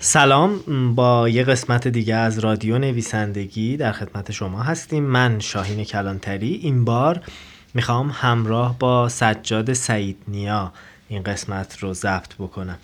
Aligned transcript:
سلام 0.00 0.94
با 0.94 1.28
یه 1.28 1.44
قسمت 1.44 1.88
دیگه 1.88 2.14
از 2.14 2.38
رادیو 2.38 2.78
نویسندگی 2.78 3.76
در 3.76 3.92
خدمت 3.92 4.32
شما 4.32 4.62
هستیم. 4.62 5.04
من 5.04 5.40
شاهین 5.40 5.84
کلانتری. 5.84 6.54
این 6.54 6.84
بار 6.84 7.20
می‌خوام 7.74 8.10
همراه 8.14 8.78
با 8.78 9.08
سجاد 9.08 9.72
سعید 9.72 10.16
نیا 10.28 10.72
این 11.08 11.22
قسمت 11.22 11.78
رو 11.78 11.94
ضبط 11.94 12.34
بکنم. 12.34 12.78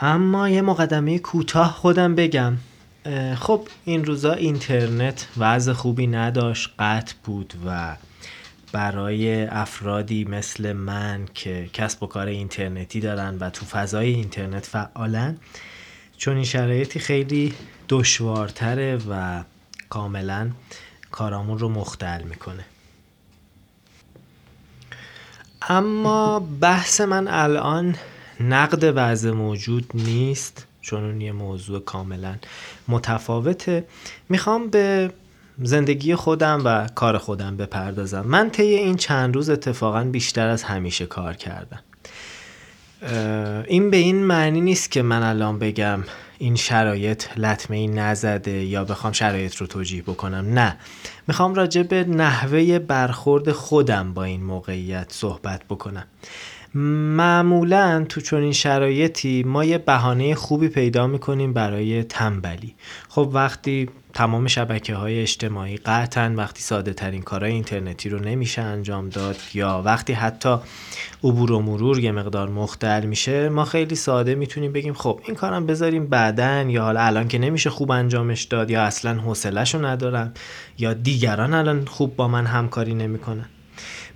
اما 0.00 0.48
یه 0.48 0.62
مقدمه 0.62 1.18
کوتاه 1.18 1.72
خودم 1.72 2.14
بگم. 2.14 2.56
خب 3.36 3.68
این 3.84 4.04
روزا 4.04 4.32
اینترنت 4.32 5.28
وضع 5.38 5.72
خوبی 5.72 6.06
نداشت 6.06 6.70
قطع 6.78 7.14
بود 7.24 7.54
و 7.66 7.96
برای 8.72 9.46
افرادی 9.46 10.24
مثل 10.24 10.72
من 10.72 11.20
که 11.34 11.70
کسب 11.72 12.02
و 12.02 12.06
کار 12.06 12.26
اینترنتی 12.26 13.00
دارن 13.00 13.38
و 13.38 13.50
تو 13.50 13.66
فضای 13.66 14.08
اینترنت 14.08 14.66
فعالن 14.66 15.36
چون 16.18 16.34
این 16.36 16.44
شرایطی 16.44 16.98
خیلی 16.98 17.54
دشوارتره 17.88 18.98
و 19.10 19.44
کاملا 19.88 20.50
کارامون 21.10 21.58
رو 21.58 21.68
مختل 21.68 22.22
می‌کنه. 22.22 22.64
اما 25.68 26.40
بحث 26.60 27.00
من 27.00 27.28
الان 27.28 27.96
نقد 28.40 28.92
وضع 28.96 29.30
موجود 29.30 29.90
نیست 29.94 30.66
چون 30.80 31.04
اون 31.04 31.20
یه 31.20 31.32
موضوع 31.32 31.80
کاملا 31.80 32.36
متفاوته. 32.88 33.84
می‌خوام 34.28 34.68
به 34.68 35.12
زندگی 35.62 36.14
خودم 36.14 36.62
و 36.64 36.88
کار 36.94 37.18
خودم 37.18 37.56
بپردازم. 37.56 38.20
من 38.20 38.50
طی 38.50 38.62
این 38.62 38.96
چند 38.96 39.34
روز 39.34 39.50
اتفاقا 39.50 40.04
بیشتر 40.04 40.48
از 40.48 40.62
همیشه 40.62 41.06
کار 41.06 41.34
کردم. 41.34 41.80
این 43.68 43.90
به 43.90 43.96
این 43.96 44.24
معنی 44.24 44.60
نیست 44.60 44.90
که 44.90 45.02
من 45.02 45.22
الان 45.22 45.58
بگم 45.58 46.00
این 46.38 46.56
شرایط 46.56 47.38
لطمه 47.38 47.76
ای 47.76 47.86
نزده 47.86 48.64
یا 48.64 48.84
بخوام 48.84 49.12
شرایط 49.12 49.56
رو 49.56 49.66
توجیه 49.66 50.02
بکنم. 50.02 50.58
نه. 50.58 50.76
می‌خوام 51.28 51.54
راجع 51.54 51.82
به 51.82 52.04
نحوه 52.04 52.78
برخورد 52.78 53.52
خودم 53.52 54.14
با 54.14 54.24
این 54.24 54.42
موقعیت 54.42 55.06
صحبت 55.08 55.62
بکنم. 55.64 56.04
معمولا 57.16 58.04
تو 58.08 58.20
چنین 58.20 58.52
شرایطی 58.52 59.42
ما 59.42 59.64
یه 59.64 59.78
بهانه 59.78 60.34
خوبی 60.34 60.68
پیدا 60.68 61.06
می‌کنیم 61.06 61.52
برای 61.52 62.02
تنبلی. 62.02 62.74
خب 63.08 63.30
وقتی 63.32 63.88
تمام 64.16 64.46
شبکه 64.46 64.94
های 64.94 65.20
اجتماعی 65.20 65.76
قطعا 65.76 66.34
وقتی 66.36 66.62
ساده 66.62 66.92
ترین 66.92 67.22
کارهای 67.22 67.52
اینترنتی 67.52 68.08
رو 68.08 68.18
نمیشه 68.18 68.62
انجام 68.62 69.08
داد 69.08 69.36
یا 69.54 69.82
وقتی 69.84 70.12
حتی 70.12 70.56
عبور 71.24 71.52
و 71.52 71.60
مرور 71.62 71.98
یه 71.98 72.12
مقدار 72.12 72.48
مختل 72.48 73.06
میشه 73.06 73.48
ما 73.48 73.64
خیلی 73.64 73.94
ساده 73.94 74.34
می‌تونیم 74.34 74.72
بگیم 74.72 74.94
خب 74.94 75.20
این 75.24 75.36
کارم 75.36 75.66
بذاریم 75.66 76.06
بعدن 76.06 76.70
یا 76.70 76.82
حالا 76.82 77.00
الان 77.00 77.28
که 77.28 77.38
نمیشه 77.38 77.70
خوب 77.70 77.90
انجامش 77.90 78.42
داد 78.42 78.70
یا 78.70 78.82
اصلا 78.82 79.14
حوصلهش 79.14 79.74
رو 79.74 79.84
ندارم 79.84 80.32
یا 80.78 80.94
دیگران 80.94 81.54
الان 81.54 81.84
خوب 81.84 82.16
با 82.16 82.28
من 82.28 82.46
همکاری 82.46 82.94
نمی‌کنن. 82.94 83.46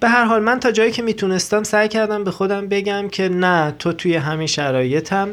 به 0.01 0.09
هر 0.09 0.25
حال 0.25 0.43
من 0.43 0.61
تا 0.61 0.71
جایی 0.71 0.93
که 0.93 1.03
می‌تونستم 1.03 1.63
سعی 1.63 1.89
کردم 1.89 2.25
به 2.25 2.31
خودم 2.31 2.69
بگم 2.69 3.09
که 3.09 3.29
نه 3.29 3.75
تو 3.79 3.93
توی 3.93 4.17
همین 4.17 4.47
شرایطم 4.47 5.29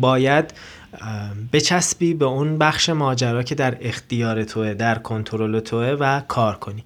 باید 0.00 0.54
بچسبی 1.52 2.14
به 2.14 2.24
اون 2.24 2.58
بخش 2.58 2.88
ماجرا 2.88 3.42
که 3.42 3.54
در 3.54 3.76
اختیار 3.80 4.44
توه 4.44 4.74
در 4.74 4.98
کنترل 4.98 5.60
توه 5.60 5.86
و 5.86 6.20
کار 6.20 6.56
کنی. 6.56 6.84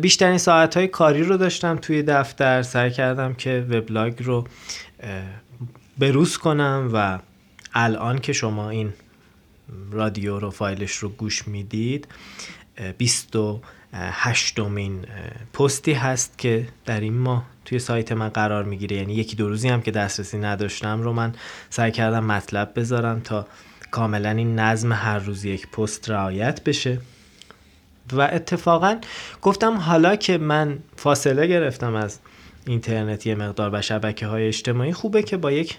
بیشترین 0.00 0.38
ساعت 0.38 0.76
های 0.76 0.88
کاری 0.88 1.22
رو 1.22 1.36
داشتم 1.36 1.76
توی 1.76 2.02
دفتر. 2.02 2.62
سعی 2.62 2.90
کردم 2.90 3.34
که 3.34 3.66
وبلاگ 3.70 4.22
رو 4.22 4.46
بروز 5.98 6.38
کنم 6.38 6.90
و 6.92 7.18
الان 7.74 8.18
که 8.18 8.32
شما 8.32 8.70
این 8.70 8.92
رادیو 9.90 10.38
رو 10.38 10.50
فایلش 10.50 10.92
رو 10.92 11.08
گوش 11.08 11.48
می‌دید 11.48 12.08
28 12.98 14.56
دومین 14.56 15.04
پستی 15.52 15.92
هست 15.92 16.38
که 16.38 16.68
در 16.86 17.00
این 17.00 17.18
ماه 17.18 17.51
توی 17.64 17.78
سایت 17.78 18.12
من 18.12 18.28
قرار 18.28 18.64
می‌گیره. 18.64 18.96
یعنی 18.96 19.14
یکی 19.14 19.36
دو 19.36 19.48
روزی 19.48 19.68
هم 19.68 19.82
که 19.82 19.90
دسترسی 19.90 20.38
نداشتم 20.38 21.02
رو 21.02 21.12
من 21.12 21.32
سعی 21.70 21.92
کردم 21.92 22.24
مطلب 22.24 22.72
بذارم 22.76 23.20
تا 23.20 23.46
کاملا 23.90 24.30
این 24.30 24.58
نظم 24.58 24.92
هر 24.92 25.18
روز 25.18 25.44
یک 25.44 25.70
پست 25.70 26.10
رعایت 26.10 26.64
بشه. 26.64 26.98
و 28.12 28.20
اتفاقا 28.20 28.96
گفتم 29.42 29.76
حالا 29.76 30.16
که 30.16 30.38
من 30.38 30.78
فاصله 30.96 31.46
گرفتم 31.46 31.94
از 31.94 32.18
اینترنت 32.66 33.26
یه 33.26 33.34
مقدار 33.34 33.70
و 33.72 33.82
شبکه 33.82 34.26
های 34.26 34.46
اجتماعی 34.46 34.92
خوبه 34.92 35.22
که 35.22 35.36
با 35.36 35.52
یک 35.52 35.78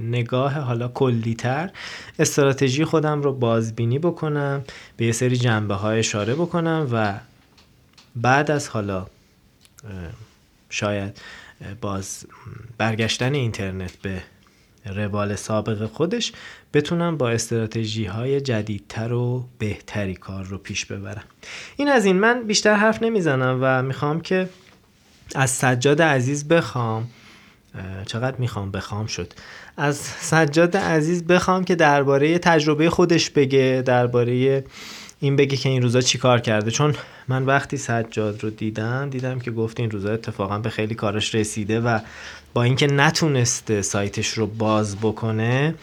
نگاه 0.00 0.52
حالا 0.52 0.88
کلیتر 0.88 1.70
استراتژی 2.18 2.84
خودم 2.84 3.22
رو 3.22 3.32
بازبینی 3.32 3.98
بکنم 3.98 4.64
به 4.96 5.06
یه 5.06 5.12
سری 5.12 5.36
جنبه 5.36 5.74
های 5.74 5.98
اشاره 5.98 6.34
بکنم 6.34 6.88
و 6.92 7.14
بعد 8.16 8.50
از 8.50 8.68
حالا 8.68 9.06
شاید 10.70 11.20
باز 11.80 12.26
برگشتن 12.78 13.34
اینترنت 13.34 13.96
به 13.96 14.22
روال 14.94 15.34
سابق 15.34 15.86
خودش 15.86 16.32
بتونم 16.74 17.16
با 17.16 17.30
استراتژی 17.30 18.04
های 18.04 18.40
جدیدتر 18.40 19.12
و 19.12 19.48
بهتری 19.58 20.14
کار 20.14 20.44
رو 20.44 20.58
پیش 20.58 20.84
ببرم. 20.84 21.24
این 21.76 21.88
از 21.88 22.04
این 22.04 22.16
من 22.16 22.42
بیشتر 22.42 22.74
حرف 22.74 23.02
نمی‌زنم 23.02 23.58
و 23.62 23.82
می‌خوام 23.82 24.20
که 24.20 24.48
از 25.34 25.50
سجاد 25.50 26.02
عزیز 26.02 26.48
بخوام 26.48 27.08
چقدر 28.06 28.36
می‌خوام 28.36 28.70
بخوام 28.70 29.06
شد. 29.06 29.32
از 29.76 29.96
سجاد 29.96 30.76
عزیز 30.76 31.24
بخوام 31.24 31.64
که 31.64 31.74
درباره 31.74 32.38
تجربه 32.38 32.90
خودش 32.90 33.30
بگه 33.30 33.82
درباره 33.86 34.64
این 35.20 35.36
بگه 35.36 35.56
که 35.56 35.68
این 35.68 35.82
روزا 35.82 36.00
چی 36.00 36.18
کار 36.18 36.40
کرده. 36.40 36.70
چون 36.70 36.94
من 37.28 37.44
وقتی 37.44 37.76
سجاد 37.76 38.44
رو 38.44 38.50
دیدم 38.50 39.10
دیدم 39.10 39.40
که 39.40 39.50
گفت 39.50 39.80
این 39.80 39.90
روزا 39.90 40.12
اتفاقا 40.12 40.58
به 40.58 40.70
خیلی 40.70 40.94
کارش 40.94 41.34
رسیده 41.34 41.80
و 41.80 41.98
با 42.54 42.62
اینکه 42.62 42.86
نتونسته 42.86 43.82
سایتش 43.82 44.28
رو 44.28 44.46
باز 44.46 44.96
بکنه 44.96 45.74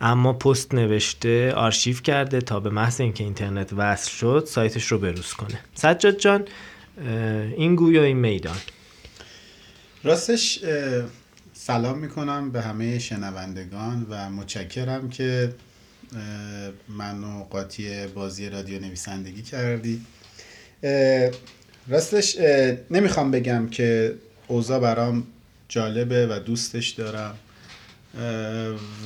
اما 0.00 0.32
پست 0.32 0.74
نوشته 0.74 1.52
آرشیو 1.52 1.96
کرده 1.96 2.40
تا 2.40 2.60
به 2.60 2.70
محض 2.70 3.00
اینکه 3.00 3.24
اینترنت 3.24 3.72
وصل 3.76 4.10
شد 4.10 4.44
سایتش 4.48 4.86
رو 4.86 4.98
بروز 4.98 5.32
کنه. 5.32 5.58
سجاد 5.74 6.18
جان 6.18 6.44
این 7.56 7.76
گویا 7.76 8.02
این 8.02 8.16
میدان. 8.16 8.56
راستش 10.04 10.60
سلام 11.52 11.98
می‌کنم 11.98 12.50
به 12.50 12.62
همه 12.62 12.98
شنوندگان 12.98 14.06
و 14.10 14.30
متشکرم 14.30 15.08
که 15.08 15.54
منو 16.88 17.44
قاطی 17.44 18.06
بازی 18.06 18.48
رادیو 18.48 18.80
نویسندگی 18.80 19.42
کردی 19.42 20.00
راستش 21.88 22.36
نمی‌خوام 22.90 23.30
بگم 23.30 23.68
که 23.68 24.14
اوضاع 24.48 24.80
برام 24.80 25.26
جالبه 25.68 26.26
و 26.26 26.38
دوستش 26.38 26.88
دارم. 26.88 27.38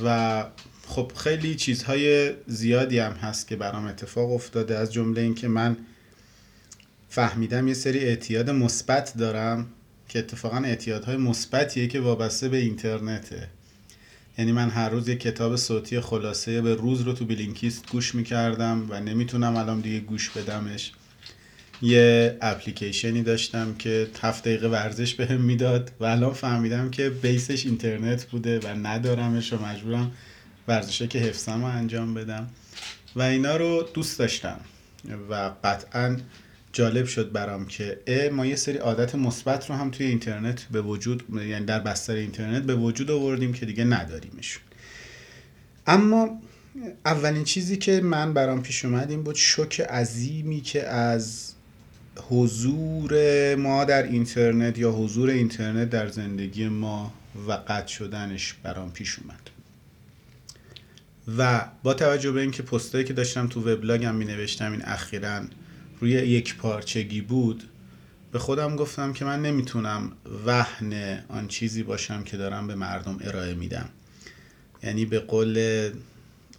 و 0.05 0.45
خب 0.87 1.11
خیلی 1.15 1.55
چیزهای 1.55 2.33
زیادی 2.47 2.99
هم 2.99 3.11
هست 3.11 3.47
که 3.47 3.55
برام 3.55 3.85
اتفاق 3.85 4.31
افتاده. 4.31 4.77
از 4.77 4.93
جمله 4.93 5.21
اینکه 5.21 5.47
من 5.47 5.77
فهمیدم 7.09 7.67
یه 7.67 7.73
سری 7.73 7.99
اعتیاد 7.99 8.49
مثبت 8.49 9.17
دارم 9.17 9.67
که 10.09 10.19
اتفاقا 10.19 10.57
اعتیادهای 10.57 11.17
مثبتیه 11.17 11.87
که 11.87 11.99
وابسته 11.99 12.49
به 12.49 12.57
اینترنته. 12.57 13.47
یعنی 14.37 14.51
من 14.51 14.69
هر 14.69 14.89
روز 14.89 15.09
یه 15.09 15.15
کتاب 15.15 15.55
صوتی 15.55 15.99
خلاصه 15.99 16.61
به 16.61 16.75
روز 16.75 17.01
رو 17.01 17.13
تو 17.13 17.25
بلینکیست 17.25 17.91
گوش 17.91 18.15
می‌کردم 18.15 18.87
و 18.89 18.99
نمی‌تونم 18.99 19.55
الان 19.55 19.79
دیگه 19.79 19.99
گوش 19.99 20.29
بدمش. 20.29 20.91
یه 21.81 22.37
اپلیکیشنی 22.41 23.23
داشتم 23.23 23.75
که 23.79 24.07
هفت 24.21 24.43
دقیقه 24.43 24.67
ورزش 24.67 25.13
بهم 25.13 25.41
می‌داد 25.41 25.91
و 25.99 26.05
الان 26.05 26.33
فهمیدم 26.33 26.89
که 26.89 27.09
بیسش 27.09 27.65
اینترنت 27.65 28.25
بوده 28.25 28.59
و 28.59 28.67
ندارمش 28.67 29.53
و 29.53 29.65
مجبورم 29.65 30.11
ورزشه 30.67 31.07
که 31.07 31.19
حفظم 31.19 31.61
رو 31.61 31.65
انجام 31.65 32.13
بدم. 32.13 32.49
و 33.15 33.21
اینا 33.21 33.55
رو 33.55 33.89
دوست 33.93 34.19
داشتم 34.19 34.59
و 35.29 35.51
قطعا 35.63 36.17
جالب 36.73 37.05
شد 37.05 37.31
برام 37.31 37.65
که 37.65 37.99
ا 38.07 38.29
ما 38.29 38.45
یه 38.45 38.55
سری 38.55 38.77
عادت 38.77 39.15
مثبت 39.15 39.69
رو 39.69 39.75
هم 39.75 39.91
توی 39.91 40.05
اینترنت 40.05 40.63
به 40.63 40.81
وجود 40.81 41.23
یعنی 41.49 41.65
در 41.65 41.79
بستر 41.79 42.13
اینترنت 42.13 42.63
به 42.63 42.75
وجود 42.75 43.11
آوردیم 43.11 43.53
که 43.53 43.65
دیگه 43.65 43.83
نداریمشون. 43.83 44.63
اما 45.87 46.41
اولین 47.05 47.43
چیزی 47.43 47.77
که 47.77 48.01
من 48.01 48.33
برام 48.33 48.61
پیش 48.61 48.85
اومد 48.85 49.11
این 49.11 49.23
بود 49.23 49.35
شوک 49.35 49.81
عظیمی 49.81 50.61
که 50.61 50.87
از 50.87 51.53
حضور 52.29 53.55
ما 53.55 53.85
در 53.85 54.03
اینترنت 54.03 54.77
یا 54.77 54.91
حضور 54.91 55.29
اینترنت 55.29 55.89
در 55.89 56.07
زندگی 56.07 56.67
ما 56.67 57.13
و 57.47 57.51
قطع 57.51 57.87
شدنش 57.87 58.53
برام 58.63 58.91
پیش 58.91 59.19
اومد. 59.19 59.49
و 61.37 61.65
با 61.83 61.93
توجه 61.93 62.31
به 62.31 62.41
اینکه 62.41 62.63
پستایی 62.63 63.03
که 63.03 63.13
داشتم 63.13 63.47
تو 63.47 63.61
وبلاگم 63.61 64.15
می 64.15 64.25
نوشتم 64.25 64.71
این 64.71 64.81
اخیرا 64.85 65.41
روی 66.03 66.11
یک 66.11 66.55
پارچگی 66.55 67.21
بود 67.21 67.63
به 68.31 68.39
خودم 68.39 68.75
گفتم 68.75 69.13
که 69.13 69.25
من 69.25 69.41
نمی‌تونم 69.41 70.11
وحن 70.45 71.23
آن 71.29 71.47
چیزی 71.47 71.83
باشم 71.83 72.23
که 72.23 72.37
دارم 72.37 72.67
به 72.67 72.75
مردم 72.75 73.19
ارائه 73.21 73.53
میدم. 73.53 73.89
یعنی 74.83 75.05
به 75.05 75.19
قول 75.19 75.89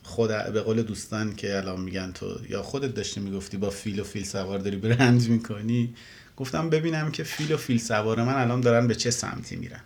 خود 0.03 0.29
به 0.29 0.61
قول 0.61 0.83
دوستان 0.83 1.37
که 1.37 1.57
الان 1.57 1.81
میگن 1.81 2.13
تو 2.13 2.39
یا 2.49 2.63
خودت 2.63 2.95
داشتی 2.95 3.21
می‌گفتی 3.21 3.57
با 3.57 3.71
فیل 3.71 4.01
و 4.01 4.05
فیل 4.05 4.25
سوار 4.25 4.59
داری 4.59 4.77
برند 4.77 5.29
می‌کنی؟ 5.29 5.95
گفتم 6.37 6.71
ببینم 6.71 7.11
که 7.11 7.23
فیل 7.25 7.53
و 7.53 7.57
فیل 7.57 7.79
سوار 7.79 8.23
من 8.23 8.35
الان 8.35 8.61
دارن 8.61 8.87
به 8.87 8.95
چه 8.95 9.11
سمتی 9.11 9.57
میرن. 9.57 9.81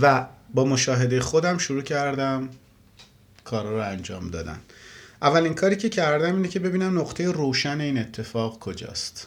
و 0.00 0.26
با 0.54 0.64
مشاهده 0.64 1.20
خودم 1.20 1.58
شروع 1.58 1.82
کردم 1.82 2.48
کارا 3.44 3.70
رو 3.70 3.90
انجام 3.90 4.30
دادن. 4.30 4.58
اولین 5.22 5.54
کاری 5.54 5.76
که 5.76 5.88
کردم 5.88 6.36
اینه 6.36 6.48
که 6.48 6.58
ببینم 6.58 6.98
نقطه 6.98 7.30
روشن 7.30 7.80
این 7.80 7.98
اتفاق 7.98 8.58
کجاست. 8.58 9.26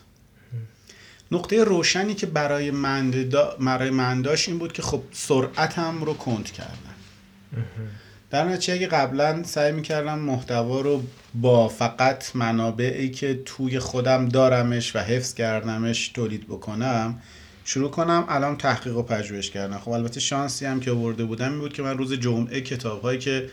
نقطه 1.32 1.64
روشنی 1.64 2.14
که 2.14 2.26
برای 2.26 2.72
من, 2.72 3.12
برای 3.60 3.90
من 3.90 4.22
داشت 4.22 4.50
این 4.50 4.58
بود 4.58 4.74
که 4.74 4.82
خب 4.82 5.02
سرعتم 5.12 6.04
رو 6.04 6.14
کند 6.14 6.52
کردم. 6.52 6.96
در 8.30 8.46
نتیجه 8.46 8.74
اگه 8.74 8.88
قبلا 8.88 9.44
سعی 9.44 9.72
می‌کردم 9.72 10.20
محتوا 10.20 10.82
رو 10.82 11.04
با 11.36 11.68
فقط 11.68 12.36
منابعی 12.36 13.12
که 13.12 13.42
توی 13.46 13.80
خودم 13.80 14.30
دارمش 14.30 14.96
و 14.96 15.00
حفظ 15.00 15.34
کردمش 15.34 16.08
تولید 16.08 16.48
بکنم 16.48 17.22
شروع 17.66 17.92
کنم 17.92 18.26
الان 18.30 18.58
تحقیق 18.58 18.98
و 18.98 19.04
پژوهش 19.04 19.50
کردم. 19.50 19.78
خب 19.78 19.90
البته 19.90 20.20
شانسی 20.20 20.66
هم 20.66 20.80
که 20.80 20.92
آورده 20.92 21.26
بودم 21.26 21.52
این 21.52 21.60
بود 21.60 21.74
که 21.74 21.82
من 21.82 21.98
روز 21.98 22.14
جمعه 22.14 22.62
کتاب 22.62 23.02
هایی 23.02 23.20
که 23.20 23.50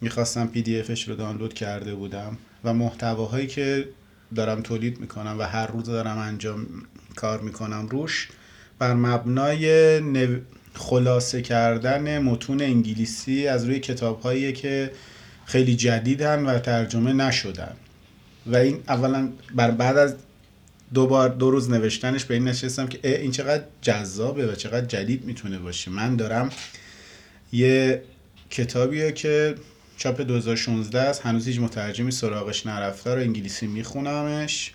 می‌خواستم 0.00 0.46
پی 0.46 0.62
دی 0.62 0.80
افش 0.80 1.08
رو 1.08 1.16
دانلود 1.16 1.54
کرده 1.54 1.94
بودم 1.94 2.38
و 2.64 2.74
محتواهایی 2.74 3.46
که 3.46 3.88
دارم 4.34 4.62
تولید 4.62 5.00
می‌کنم 5.00 5.36
و 5.38 5.42
هر 5.42 5.66
روز 5.66 5.84
دارم 5.84 6.18
انجام 6.18 6.66
کار 7.16 7.40
می‌کنم 7.40 7.88
روش 7.88 8.28
بر 8.78 8.94
مبنای 8.94 10.00
خلاصه 10.74 11.42
کردن 11.42 12.18
متون 12.18 12.62
انگلیسی 12.62 13.46
از 13.46 13.64
روی 13.64 13.80
کتاب 13.80 14.20
هایی 14.20 14.52
که 14.52 14.90
خیلی 15.46 15.76
جدیدن 15.76 16.46
و 16.46 16.58
ترجمه 16.58 17.12
نشدن. 17.12 17.76
و 18.46 18.56
این 18.56 18.82
اولا 18.88 19.28
بر 19.54 19.70
بعد 19.70 19.96
از 19.96 20.14
دو 20.94 21.06
بار 21.06 21.28
دو 21.28 21.50
روز 21.50 21.70
نوشتنش 21.70 22.24
به 22.24 22.34
این 22.34 22.44
نشستم 22.44 22.86
که 22.86 23.20
این 23.20 23.30
چقدر 23.30 23.64
جذابه 23.82 24.46
و 24.46 24.54
چقدر 24.54 24.86
جدید 24.86 25.24
می‌تونه 25.24 25.58
باشه. 25.58 25.90
من 25.90 26.16
دارم 26.16 26.50
یه 27.52 28.02
کتابیه 28.50 29.12
که 29.12 29.54
چاپ 29.96 30.20
2016 30.20 31.00
است. 31.00 31.26
هنوز 31.26 31.46
هیچ 31.46 31.60
مترجمی 31.60 32.10
سراغش 32.10 32.66
نرفته 32.66 33.14
رو 33.14 33.20
انگلیسی 33.20 33.66
میخونمش. 33.66 34.72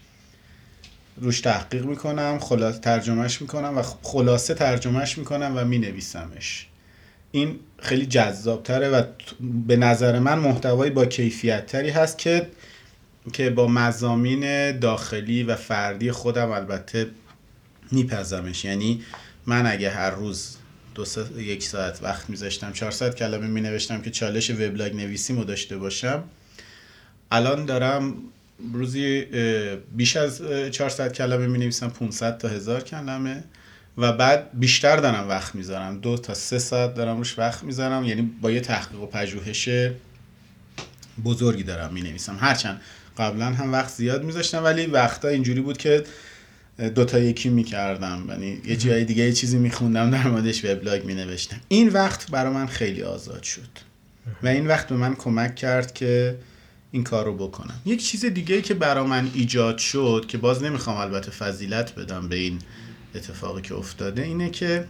روش 1.18 1.42
تحقیق 1.42 1.86
می‌کنم 1.86 2.40
خلاص 2.40 2.80
ترجمهش 2.80 3.42
می‌کنم 3.42 3.78
و 3.78 3.82
خلاصه 4.02 4.54
ترجمهش 4.54 5.18
می‌کنم 5.18 5.54
و 5.56 5.66
مینویسمش. 5.66 6.68
این 7.32 7.60
خیلی 7.80 8.06
جذابتره 8.06 8.90
و 8.90 9.04
به 9.68 9.76
نظر 9.76 10.20
من 10.20 10.40
محتوایی 10.40 10.92
با 10.92 11.06
کیفیت 11.06 11.66
تری 11.66 11.90
هست 11.90 12.18
که 12.18 12.48
که 13.34 13.50
با 13.50 13.68
مزامین 13.68 14.72
داخلی 14.80 15.44
و 15.44 15.56
فردی 15.56 16.12
خودم 16.12 16.52
البته 16.52 17.08
میپزمش. 17.92 18.66
یعنی 18.66 19.04
من 19.46 19.68
اگه 19.68 19.90
هر 19.90 20.10
روز 20.10 20.58
دو 20.96 21.06
یک 21.38 21.64
ساعت 21.64 22.04
وقت 22.04 22.30
میذاشتم. 22.30 22.72
400 22.72 23.16
کلمه 23.16 23.48
می 23.48 23.62
نوشتم 23.62 24.02
که 24.02 24.10
چالش 24.10 24.50
وبلاگ 24.50 24.96
نویسیمو 24.96 25.44
داشته 25.44 25.78
باشم. 25.78 26.24
الان 27.32 27.66
دارم 27.66 28.14
روزی 28.74 29.26
بیش 29.96 30.18
از 30.18 30.42
400 30.72 31.14
کلمه 31.14 31.48
می 31.48 31.58
نویسم 31.58 31.90
500 31.90 32.38
تا 32.38 32.48
هزار 32.48 32.84
کلمه. 32.84 33.44
و 33.98 34.14
بعد 34.14 34.50
بیشتر 34.54 34.98
دارم 34.98 35.30
وقت 35.30 35.56
می‌ذارم. 35.56 36.00
دو 36.00 36.18
تا 36.18 36.34
سه 36.34 36.60
ساعت 36.60 36.94
دارم 36.94 37.18
روش 37.18 37.40
وقت 37.40 37.64
می‌ذارم. 37.64 38.04
یعنی 38.04 38.22
با 38.42 38.52
یه 38.52 38.60
تحقیق 38.60 39.02
و 39.02 39.06
پژوهش 39.06 39.70
بزرگی 41.24 41.64
دارم 41.64 41.94
می 41.94 42.02
نویسم 42.02 42.38
هرچند 42.40 42.82
قبلا 43.18 43.46
هم 43.46 43.72
وقت 43.72 43.90
زیاد 43.90 44.24
میذاشتم 44.24 44.64
ولی 44.64 44.86
وقتا 44.86 45.28
اینجوری 45.28 45.62
بود 45.62 45.78
که 45.78 46.04
دوتا 46.96 47.20
یکی 47.20 47.50
می‌کردم. 47.50 48.26
یعنی 48.30 48.62
یه 48.66 48.76
جای 48.76 49.06
دیگه 49.06 49.24
یه 49.24 49.34
چیزی 49.34 49.58
میخوندم 49.58 50.12
در 50.12 50.28
موردش 50.28 50.66
وبلاگ 50.66 51.06
مینوشتم. 51.06 51.58
این 51.68 51.90
وقت 51.90 52.32
برای 52.32 52.54
من 52.54 52.68
خیلی 52.68 53.04
آزاد 53.04 53.44
شد. 53.44 53.70
و 54.44 54.48
این 54.48 54.68
وقت 54.68 54.88
به 54.88 54.96
من 54.96 55.16
کمک 55.16 55.56
کرد 55.56 55.94
که 55.94 56.38
این 56.92 57.04
کار 57.04 57.26
رو 57.26 57.34
بکنم. 57.38 57.82
یک 57.86 58.06
چیز 58.06 58.26
دیگه 58.26 58.62
که 58.62 58.74
برای 58.74 59.08
من 59.08 59.32
ایجاد 59.34 59.78
شد 59.78 60.26
که 60.28 60.38
باز 60.38 60.64
نمی‌خوام 60.64 60.98
البته 60.98 61.32
فضیلت 61.32 61.96
بدم 61.96 62.30
به 62.30 62.36
این 62.36 62.60
اتفاقی 63.16 63.62
که 63.62 63.76
افتاده 63.76 64.22
اینه 64.22 64.50
که 64.50 64.86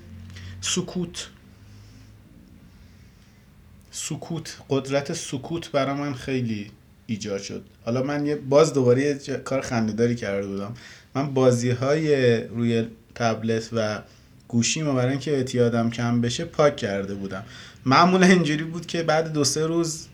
سکوت. 0.62 1.30
سکوت 3.92 4.58
قدرت 4.70 5.14
سکوت 5.14 5.72
برای 5.72 5.96
من 5.96 6.14
خیلی 6.14 6.72
ایجاد 7.08 7.42
شد. 7.42 7.66
حالا 7.86 8.04
من 8.04 8.26
یه 8.26 8.36
باز 8.36 8.74
دوباره 8.74 9.02
یه 9.02 9.38
کار 9.38 9.62
خندهداری 9.62 10.16
کرده 10.16 10.48
بودم. 10.48 10.74
من 11.16 11.34
بازی 11.34 11.70
های 11.70 12.38
روی 12.44 12.88
تبلت 13.16 13.70
و 13.74 14.00
گوشی 14.48 14.84
برای 14.84 15.12
اینکه 15.12 15.32
اعتیادم 15.32 15.90
کم 15.90 16.22
بشه 16.22 16.46
پاک 16.46 16.76
کرده 16.76 17.16
بودم. 17.16 17.44
معمولا 17.86 18.28
اینجوری 18.28 18.64
بود 18.64 18.86
که 18.86 19.04
بعد 19.04 19.34
دو 19.34 19.44
سه 19.44 19.68
روز 19.68 20.08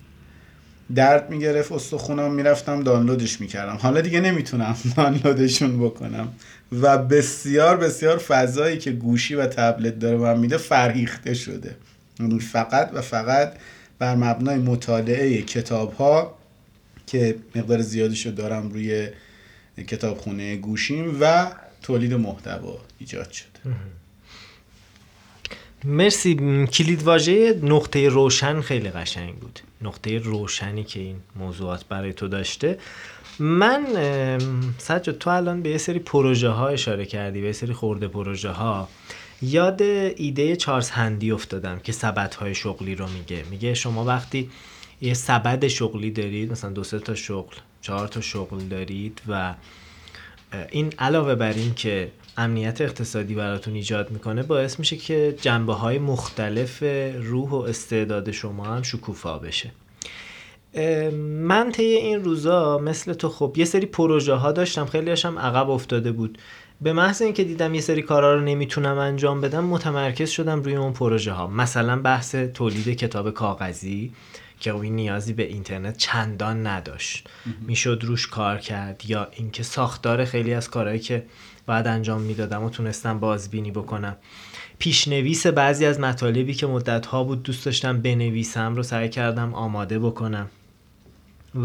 درد 0.95 1.29
می‌گرفت 1.29 1.71
استخونم 1.71 2.31
می‌رفتم 2.33 2.83
دانلودش 2.83 3.41
می‌کردم. 3.41 3.75
حالا 3.75 4.01
دیگه 4.01 4.19
نمی‌تونم 4.19 4.75
دانلودشون 4.97 5.79
بکنم. 5.79 6.27
و 6.81 6.97
بسیار 6.97 7.77
بسیار 7.77 8.17
فضایی 8.17 8.77
که 8.77 8.91
گوشی 8.91 9.35
و 9.35 9.47
تبلت 9.47 9.99
داره 9.99 10.17
من 10.17 10.39
میده 10.39 10.57
فرهیخته 10.57 11.33
شده. 11.33 11.75
فقط 12.51 12.89
و 12.93 13.01
فقط 13.01 13.53
بر 13.99 14.15
مبنای 14.15 14.57
مطالعه 14.57 15.41
کتاب 15.41 15.93
ها 15.93 16.37
که 17.07 17.35
مقدار 17.55 17.81
زیادی 17.81 18.31
دارم 18.31 18.69
روی 18.69 19.09
کتابخونه 19.83 20.55
گوشیم 20.55 21.17
و 21.21 21.51
تولید 21.81 22.13
محتوا 22.13 22.77
ایجاد 22.99 23.31
شده. 23.31 23.47
مرسی. 25.83 26.35
کلید 26.65 27.03
واژه 27.03 27.59
نقطه 27.63 28.09
روشن 28.09 28.61
خیلی 28.61 28.89
قشنگ 28.89 29.35
بود. 29.35 29.59
نقطه 29.81 30.17
روشنی 30.17 30.83
که 30.83 30.99
این 30.99 31.15
موضوعات 31.35 31.85
برای 31.85 32.13
تو 32.13 32.27
داشته. 32.27 32.77
من 33.39 33.85
سجاد 34.77 35.17
تو 35.17 35.29
الان 35.29 35.61
به 35.61 35.69
یه 35.69 35.77
سری 35.77 35.99
پروژه 35.99 36.49
ها 36.49 36.67
اشاره 36.67 37.05
کردی 37.05 37.41
به 37.41 37.47
یه 37.47 37.53
سری 37.53 37.73
خورده 37.73 38.07
پروژه 38.07 38.49
ها 38.49 38.89
یاد 39.41 39.81
ایده 39.81 40.55
چارلز 40.55 40.89
هندی 40.89 41.31
افتادم 41.31 41.79
که 41.79 41.91
سبد 41.91 42.33
های 42.33 42.55
شغلی 42.55 42.95
رو 42.95 43.07
میگه. 43.07 43.43
میگه 43.51 43.73
شما 43.73 44.05
وقتی 44.05 44.49
یه 45.01 45.13
سبد 45.13 45.67
شغلی 45.67 46.11
دارید 46.11 46.51
مثلا 46.51 46.69
دو 46.69 46.83
سه 46.83 46.99
تا 46.99 47.15
شغل 47.15 47.55
چهار 47.87 48.07
تا 48.07 48.21
شغل 48.21 48.59
دارید 48.59 49.21
و 49.27 49.53
این 50.71 50.93
علاوه 50.99 51.35
بر 51.35 51.53
این 51.53 51.73
که 51.73 52.11
امنیت 52.37 52.81
اقتصادی 52.81 53.35
براتون 53.35 53.73
ایجاد 53.73 54.11
می‌کنه 54.11 54.43
باعث 54.43 54.79
میشه 54.79 54.97
که 54.97 55.35
جنبه 55.41 55.73
های 55.73 55.99
مختلف 55.99 56.83
روح 57.23 57.49
و 57.49 57.55
استعداد 57.55 58.31
شما 58.31 58.63
هم 58.63 58.81
شکوفا 58.81 59.37
بشه. 59.37 59.71
من 61.21 61.71
طی 61.71 61.83
این 61.83 62.23
روزا 62.23 62.77
مثل 62.77 63.13
تو 63.13 63.29
خب 63.29 63.53
یه 63.57 63.65
سری 63.65 63.85
پروژه 63.85 64.33
ها 64.33 64.51
داشتم 64.51 64.85
خیلی 64.85 65.09
هاشم 65.09 65.39
عقب 65.39 65.69
افتاده 65.69 66.11
بود. 66.11 66.37
به 66.81 66.93
محض 66.93 67.21
اینکه 67.21 67.43
دیدم 67.43 67.73
یه 67.73 67.81
سری 67.81 68.01
کارا 68.01 68.35
رو 68.35 68.41
نمی‌تونم 68.41 68.97
انجام 68.97 69.41
بدم 69.41 69.63
متمرکز 69.63 70.29
شدم 70.29 70.61
روی 70.61 70.75
اون 70.75 70.93
پروژه 70.93 71.31
ها 71.31 71.47
مثلا 71.47 72.01
بحث 72.01 72.35
تولید 72.35 72.89
کتاب 72.89 73.31
کاغذی. 73.31 74.11
که 74.59 74.75
این 74.75 74.95
نیازی 74.95 75.33
به 75.33 75.43
اینترنت 75.43 75.97
چندان 75.97 76.67
نداشت. 76.67 77.27
می‌شد 77.61 77.99
روش 78.03 78.27
کار 78.27 78.57
کرد 78.57 79.03
یا 79.07 79.27
اینکه 79.31 79.63
ساختار 79.63 80.25
خیلی 80.25 80.53
از 80.53 80.69
کارهایی 80.69 80.99
که 80.99 81.25
بعد 81.65 81.87
انجام 81.87 82.21
می‌دادم 82.21 82.63
و 82.63 82.69
تونستم 82.69 83.19
بازبینی 83.19 83.71
بکنم. 83.71 84.15
پیشنویس 84.79 85.47
بعضی 85.47 85.85
از 85.85 85.99
مطالبی 85.99 86.53
که 86.53 86.67
مدت 86.67 87.05
ها 87.05 87.23
بود 87.23 87.43
دوست 87.43 87.65
داشتم 87.65 88.01
بنویسم 88.01 88.75
رو 88.75 88.83
سعی 88.83 89.09
کردم 89.09 89.53
آماده 89.53 89.99
بکنم. 89.99 90.47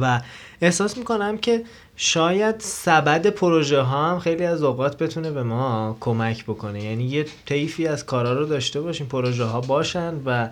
و 0.01 0.21
احساس 0.61 0.99
می‌کنم 0.99 1.39
که 1.39 1.65
شاید 1.97 2.55
سبد 2.59 3.27
پروژه 3.27 3.81
ها 3.81 4.11
هم 4.11 4.19
خیلی 4.19 4.45
از 4.45 4.63
اوقات 4.63 4.99
بتونه 4.99 5.31
به 5.31 5.43
ما 5.43 5.97
کمک 6.01 6.45
بکنه. 6.45 6.85
یعنی 6.85 7.05
یه 7.05 7.27
طیفی 7.47 7.87
از 7.87 8.07
کارا 8.07 8.33
رو 8.33 8.47
داشته 8.47 8.81
باشیم 8.81 9.07
پروژه 9.07 9.45
ها 9.45 9.61
باشن 9.61 10.15
و 10.27 10.49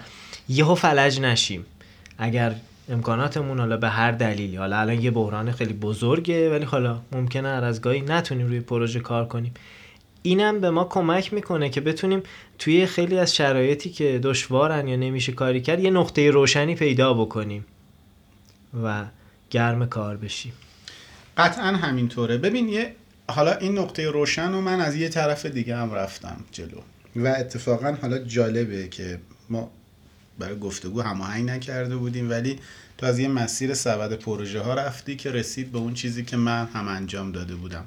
یهو 0.48 0.74
فلج 0.74 1.20
نشیم. 1.20 1.66
اگر 2.22 2.54
امکاناتمون 2.88 3.58
حالا 3.58 3.76
به 3.76 3.88
هر 3.88 4.12
دلیلی 4.12 4.56
حالا 4.56 4.78
الان 4.78 5.00
یه 5.00 5.10
بحران 5.10 5.52
خیلی 5.52 5.72
بزرگه 5.72 6.50
ولی 6.50 6.64
حالا 6.64 7.00
ممکنه 7.12 7.48
هر 7.48 7.64
از 7.64 7.80
گاهی 7.80 8.00
نتونیم 8.00 8.46
روی 8.46 8.60
پروژه 8.60 9.00
کار 9.00 9.28
کنیم. 9.28 9.54
اینم 10.22 10.60
به 10.60 10.70
ما 10.70 10.84
کمک 10.84 11.32
می‌کنه 11.32 11.70
که 11.70 11.80
بتونیم 11.80 12.22
توی 12.58 12.86
خیلی 12.86 13.18
از 13.18 13.34
شرایطی 13.34 13.90
که 13.90 14.20
دشوارن 14.22 14.88
یا 14.88 14.96
نمیشه 14.96 15.32
کاری 15.32 15.60
کرد 15.60 15.80
یه 15.80 15.90
نقطه 15.90 16.30
روشنی 16.30 16.74
پیدا 16.74 17.14
بکنیم 17.14 17.64
و 18.84 19.04
گرم 19.50 19.86
کار 19.86 20.16
بشیم. 20.16 20.52
قطعا 21.36 21.66
همینطوره. 21.66 22.38
ببین 22.38 22.68
یه 22.68 22.94
حالا 23.30 23.52
این 23.52 23.78
نقطه 23.78 24.10
روشن 24.10 24.52
رو 24.52 24.60
من 24.60 24.80
از 24.80 24.96
یه 24.96 25.08
طرف 25.08 25.46
دیگه 25.46 25.76
هم 25.76 25.92
رفتم 25.92 26.36
جلو 26.52 26.80
و 27.16 27.26
اتفاقا 27.26 27.96
حالا 28.02 28.18
جالبه 28.18 28.88
که 28.88 29.18
ما 29.50 29.70
برای 30.40 30.58
گفتگو 30.58 31.02
هماهنگ 31.02 31.50
نکرده 31.50 31.96
بودیم 31.96 32.30
ولی 32.30 32.58
تو 32.98 33.06
از 33.06 33.18
یه 33.18 33.28
مسیر 33.28 33.74
سبد 33.74 34.12
پروژه 34.12 34.60
ها 34.60 34.74
رفتی 34.74 35.16
که 35.16 35.30
رسید 35.30 35.72
به 35.72 35.78
اون 35.78 35.94
چیزی 35.94 36.24
که 36.24 36.36
من 36.36 36.66
هم 36.66 36.88
انجام 36.88 37.32
داده 37.32 37.54
بودم. 37.54 37.84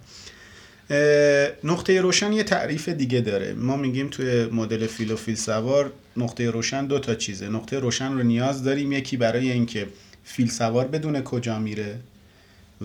نقطه 1.63 2.01
روشن 2.01 2.33
یه 2.33 2.43
تعریف 2.43 2.89
دیگه 2.89 3.22
داره. 3.22 3.53
ما 3.53 3.77
میگیم 3.77 4.07
توی 4.07 4.45
مدل 4.45 4.88
فیل 4.88 5.15
فیل 5.15 5.36
سوار 5.36 5.91
نقطه 6.17 6.51
روشن 6.51 6.86
دو 6.86 7.00
تا 7.00 7.15
چیزه. 7.15 7.50
نقطه 7.50 7.79
روشن 7.79 8.13
رو 8.13 8.24
نیاز 8.24 8.63
داریم 8.63 8.91
یکی 8.91 9.17
برای 9.17 9.51
اینکه 9.51 9.88
فیل 10.24 10.50
سوار 10.50 10.88
بدون 10.88 11.22
کجا 11.22 11.60
میره 11.60 12.00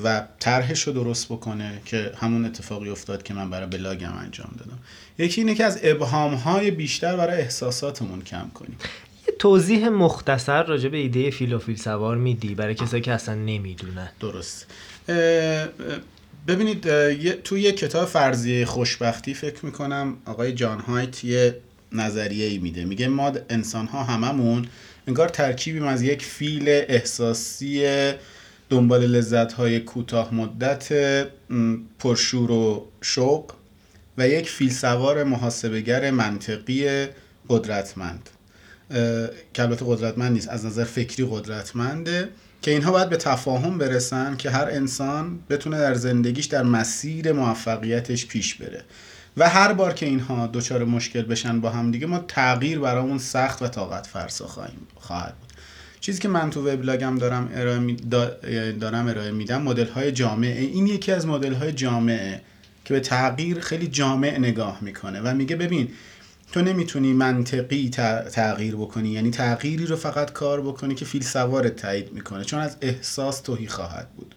و 0.04 0.24
طرحش 0.40 0.82
رو 0.82 0.92
درست 0.92 1.26
بکنه 1.26 1.80
که 1.84 2.12
همون 2.16 2.44
اتفاقی 2.44 2.88
افتاد 2.88 3.22
که 3.22 3.34
من 3.34 3.50
برای 3.50 3.66
بلاگم 3.66 4.12
انجام 4.12 4.50
دادم. 4.58 4.78
یکی 5.18 5.40
اینه 5.40 5.54
که 5.54 5.64
از 5.64 5.78
ابهام 5.82 6.34
های 6.34 6.70
بیشتر 6.70 7.16
برای 7.16 7.40
احساساتمون 7.40 8.22
کم 8.22 8.50
کنیم. 8.54 8.76
توضیح 9.38 9.88
مختصر 9.88 10.62
راجع 10.62 10.88
به 10.88 10.96
ایده 10.96 11.30
فیل 11.30 11.52
و 11.52 11.58
فیل 11.58 11.76
سوار 11.76 12.16
میدی 12.16 12.54
برای 12.54 12.74
کسایی 12.74 13.02
که 13.02 13.12
اصلا 13.12 13.34
نمی‌دونن؟ 13.34 14.08
درست. 14.20 14.66
ببینید 16.48 16.80
تو 17.42 17.58
یه 17.58 17.72
کتاب 17.72 18.08
فرضیه 18.08 18.64
خوشبختی 18.64 19.34
فکر 19.34 19.66
می‌کنم 19.66 20.16
آقای 20.24 20.52
جان 20.52 20.80
هایت 20.80 21.24
یه 21.24 21.56
نظریه 21.92 22.46
ای 22.46 22.58
میده. 22.58 22.84
میگه 22.84 23.08
ما 23.08 23.32
انسان 23.50 23.86
ها 23.86 24.04
هممون 24.04 24.66
انگار 25.06 25.28
ترکیبیم 25.28 25.84
از 25.84 26.02
یک 26.02 26.24
فیل 26.24 26.64
احساسی 26.68 27.86
دنبال 28.70 29.06
لذت 29.06 29.52
های 29.52 29.80
کوتاه 29.80 30.34
مدت 30.34 30.88
پرشور 31.98 32.50
و 32.50 32.86
شوق 33.00 33.52
و 34.18 34.28
یک 34.28 34.48
فیل 34.50 34.70
سوار 34.70 35.24
محاسبگر 35.24 36.10
منطقی 36.10 37.06
قدرتمند. 37.48 38.30
که 39.54 39.62
البته 39.62 39.84
قدرتمند 39.88 40.32
نیست 40.32 40.48
از 40.48 40.66
نظر 40.66 40.84
فکری 40.84 41.28
قدرتمنده 41.30 42.28
که 42.62 42.70
اینها 42.70 42.92
باید 42.92 43.08
به 43.08 43.16
تفاهم 43.16 43.78
برسن 43.78 44.36
که 44.36 44.50
هر 44.50 44.64
انسان 44.70 45.38
بتونه 45.50 45.78
در 45.78 45.94
زندگیش 45.94 46.46
در 46.46 46.62
مسیر 46.62 47.32
موفقیتش 47.32 48.26
پیش 48.26 48.54
بره. 48.54 48.84
و 49.36 49.48
هر 49.48 49.72
بار 49.72 49.92
که 49.94 50.06
اینها 50.06 50.46
دچار 50.46 50.84
مشکل 50.84 51.22
بشن 51.22 51.60
با 51.60 51.70
هم 51.70 51.90
دیگه 51.90 52.06
ما 52.06 52.18
تغییر 52.18 52.78
برامون 52.78 53.18
سخت 53.18 53.62
و 53.62 53.68
طاقت 53.68 54.06
فرسا 54.06 54.46
خواهیم 54.46 54.86
خواهد 54.94 55.34
بود. 55.40 55.52
چیزی 56.00 56.20
که 56.20 56.28
من 56.28 56.50
تو 56.50 56.68
وبلاگم 56.68 57.18
دارم 57.18 57.50
ارائه 57.54 57.78
می 57.78 57.96
دارم 58.80 59.06
ارائه 59.06 59.30
میدم 59.30 59.62
مدل 59.62 59.86
های 59.86 60.12
جامعه. 60.12 60.60
این 60.60 60.86
یکی 60.86 61.12
از 61.12 61.26
مدل 61.26 61.52
های 61.52 61.72
جامعه 61.72 62.40
که 62.84 62.94
به 62.94 63.00
تغییر 63.00 63.60
خیلی 63.60 63.86
جامع 63.86 64.38
نگاه 64.38 64.78
می‌کنه 64.80 65.20
و 65.20 65.34
میگه 65.34 65.56
ببین 65.56 65.88
تو 66.52 66.62
نمی‌تونی 66.62 67.12
منطقی 67.12 67.90
تغییر 68.32 68.76
بکنی 68.76 69.08
یعنی 69.08 69.30
تغییری 69.30 69.86
رو 69.86 69.96
فقط 69.96 70.32
کار 70.32 70.60
بکنی 70.60 70.94
که 70.94 71.04
فیل 71.04 71.22
سوارت 71.22 71.76
تایید 71.76 72.12
می‌کنه 72.12 72.44
چون 72.44 72.60
از 72.60 72.76
احساس 72.80 73.40
توهی 73.40 73.66
خواهد 73.66 74.08
بود. 74.16 74.34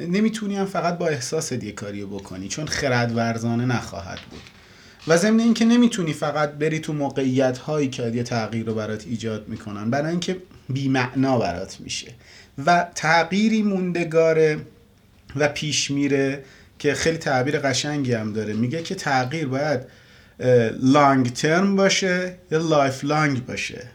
نمی‌تونی 0.00 0.56
هم 0.56 0.66
فقط 0.66 0.98
با 0.98 1.08
احساس 1.08 1.52
یه 1.52 1.72
کاری 1.72 2.04
بکنی 2.04 2.48
چون 2.48 2.66
خرد 2.66 3.16
ورزانه 3.16 3.64
نخواهد 3.66 4.18
بود. 4.30 4.40
و 5.08 5.16
ضمن 5.16 5.40
اینکه 5.40 5.64
نمی‌تونی 5.64 6.12
فقط 6.12 6.52
بری 6.52 6.78
تو 6.78 6.92
موقعیت 6.92 7.58
هایی 7.58 7.88
که 7.88 8.02
یه 8.02 8.22
تغییر 8.22 8.66
رو 8.66 8.74
برات 8.74 9.06
ایجاد 9.06 9.48
می‌کنن 9.48 9.90
برای 9.90 10.10
اینکه 10.10 10.36
بیمعنا 10.68 11.38
برات 11.38 11.80
میشه. 11.80 12.12
و 12.66 12.86
تغییری 12.94 13.62
موندگاره 13.62 14.60
و 15.36 15.48
پیش 15.48 15.90
میره 15.90 16.44
که 16.78 16.94
خیلی 16.94 17.18
تعبیر 17.18 17.58
قشنگی 17.58 18.12
هم 18.12 18.32
داره. 18.32 18.52
میگه 18.52 18.82
که 18.82 18.94
تغییر 18.94 19.46
باید 19.46 19.80
long 20.80 21.32
term 21.32 21.76
باشه 21.76 22.36
یا 22.50 22.58
lifelong 22.58 23.46
باشه. 23.46 23.88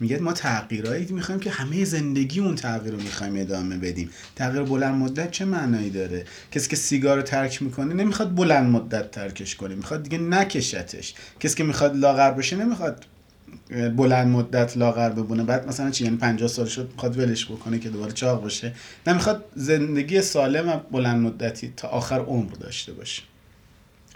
میگه 0.00 0.18
ما 0.18 0.32
تغییرایی 0.32 1.06
می‌خوایم 1.10 1.40
که 1.40 1.50
همه 1.50 1.84
زندگی 1.84 2.40
اون 2.40 2.54
تغییر 2.54 2.94
رو 2.94 3.00
می‌خوایم 3.00 3.36
ادامه 3.36 3.76
بدیم. 3.76 4.10
تغییر 4.36 4.62
بلند 4.62 4.94
مدت 4.94 5.30
چه 5.30 5.44
معنایی 5.44 5.90
داره؟ 5.90 6.24
کسی 6.52 6.68
که 6.68 6.76
سیگار 6.76 7.16
رو 7.16 7.22
ترک 7.22 7.62
می‌کنه 7.62 7.94
نمی‌خواد 7.94 8.34
بلند 8.34 8.70
مدت 8.70 9.10
ترکش 9.10 9.56
کنه 9.56 9.74
می‌خواد 9.74 10.02
دیگه 10.02 10.18
نکشتش. 10.18 11.14
کسی 11.40 11.56
که 11.56 11.64
می‌خواد 11.64 11.96
لاغر 11.96 12.30
بشه 12.30 12.56
نمی‌خواد 12.56 13.04
بلند 13.96 14.28
مدت 14.28 14.76
لاغر 14.76 15.10
ببونه 15.10 15.42
بعد 15.42 15.68
مثلا 15.68 15.90
چی؟ 15.90 16.04
یعنی 16.04 16.16
50 16.16 16.48
سال 16.48 16.66
شد 16.66 16.88
می‌خواد 16.92 17.18
ولش 17.18 17.46
بکنه 17.46 17.78
که 17.78 17.88
دوباره 17.88 18.12
چاق 18.12 18.44
بشه 18.44 18.72
نمی‌خواد 19.06 19.44
زندگی 19.54 20.22
سالم 20.22 20.68
و 20.68 20.76
بلند 20.90 21.20
مدتی 21.20 21.72
تا 21.76 21.88
آخر 21.88 22.20
عمر 22.20 22.52
داشته 22.52 22.92
باشه. 22.92 23.22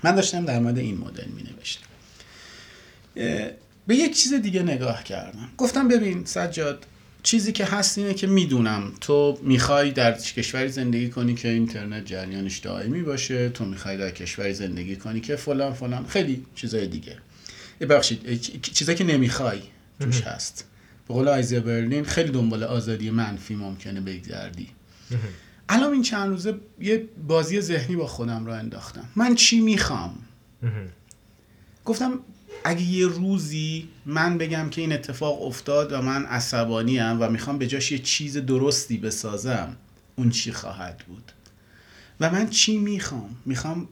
من 0.04 0.14
داشتم 0.14 0.44
در 0.44 0.58
مورد 0.58 0.78
این 0.78 0.98
مدل 0.98 1.28
می 1.28 1.42
نوشتم 1.42 1.86
به 3.86 3.96
یک 3.96 4.16
چیز 4.16 4.34
دیگه 4.34 4.62
نگاه 4.62 5.04
کردم. 5.04 5.48
گفتم 5.56 5.88
ببین 5.88 6.24
سجاد 6.24 6.86
چیزی 7.22 7.52
که 7.52 7.64
هست 7.64 7.98
اینه 7.98 8.14
که 8.14 8.26
می‌دونم. 8.26 8.92
تو 9.00 9.38
می‌خوای 9.42 9.90
در 9.90 10.12
کشوری 10.12 10.68
زندگی 10.68 11.08
کنی 11.08 11.34
که 11.34 11.48
اینترنت 11.48 12.06
جریانش 12.06 12.58
دائمی 12.58 13.02
باشه 13.02 13.48
تو 13.48 13.64
می‌خوای 13.64 13.96
در 13.96 14.10
کشوری 14.10 14.54
زندگی 14.54 14.96
کنی 14.96 15.20
که 15.20 15.36
فلان 15.36 15.74
فلان. 15.74 16.06
خیلی 16.06 16.46
چیزای 16.54 16.86
دیگه. 16.86 17.16
ببخشید 17.80 18.40
چیزایی 18.62 18.98
که 18.98 19.04
نمی‌خوای 19.04 19.60
توش 20.00 20.20
هست. 20.20 20.64
به 21.08 21.14
قول 21.14 21.28
آیزیا 21.28 21.60
برلین 21.60 22.04
خیلی 22.04 22.30
دنبال 22.30 22.64
آزادی 22.64 23.10
منفی 23.10 23.54
ممکنه 23.54 24.00
بگذردی 24.00 24.68
الان 25.68 25.92
این 25.92 26.02
چند 26.02 26.28
روزه 26.28 26.54
یه 26.80 27.08
بازی 27.28 27.60
ذهنی 27.60 27.96
با 27.96 28.06
خودم 28.06 28.46
را 28.46 28.56
انداختم. 28.56 29.08
من 29.16 29.34
چی 29.34 29.60
می‌خوام؟ 29.60 30.14
گفتم 31.84 32.18
اگه 32.64 32.82
یه 32.82 33.06
روزی 33.06 33.88
من 34.06 34.38
بگم 34.38 34.68
که 34.70 34.80
این 34.80 34.92
اتفاق 34.92 35.42
افتاد 35.42 35.92
و 35.92 36.02
من 36.02 36.24
عصبانی 36.24 36.98
و 36.98 37.30
می‌خوام 37.30 37.58
به 37.58 37.66
جاش 37.66 37.92
یه 37.92 37.98
چیز 37.98 38.36
درستی 38.36 38.96
بسازم 38.96 39.76
اون 40.16 40.30
چی 40.30 40.52
خواهد 40.52 41.04
بود؟ 41.08 41.32
و 42.20 42.30
من 42.30 42.50
چی 42.50 42.78
می‌خوام؟ 42.78 43.36
می‌خوام 43.46 43.88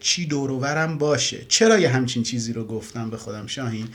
چی 0.00 0.26
دوروورم 0.26 0.98
باشه؟ 0.98 1.44
چرا 1.48 1.78
یه 1.78 1.88
همچین 1.88 2.22
چیزی 2.22 2.52
رو 2.52 2.64
گفتم 2.64 3.10
به 3.10 3.16
خودم 3.16 3.46
شاهین؟ 3.46 3.88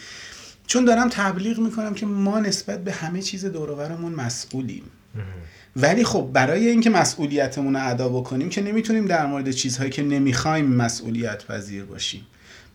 چون 0.67 0.85
دارم 0.85 1.09
تبلیغ 1.09 1.59
می‌کنم 1.59 1.93
که 1.93 2.05
ما 2.05 2.39
نسبت 2.39 2.83
به 2.83 2.91
همه 2.91 3.21
چیز 3.21 3.45
دوروورمون 3.45 4.11
مسئولیم. 4.11 4.83
ولی 5.75 6.03
خب 6.03 6.29
برای 6.33 6.67
اینکه 6.69 6.89
مسئولیتمون 6.89 7.75
رو 7.75 7.89
ادا 7.89 8.09
بکنیم 8.09 8.49
که 8.49 8.61
نمی‌تونیم 8.61 9.05
در 9.05 9.25
مورد 9.25 9.51
چیزهایی 9.51 9.91
که 9.91 10.03
نمی‌خوایم 10.03 10.65
مسئولیت 10.65 11.45
پذیر 11.45 11.83
باشیم. 11.83 12.27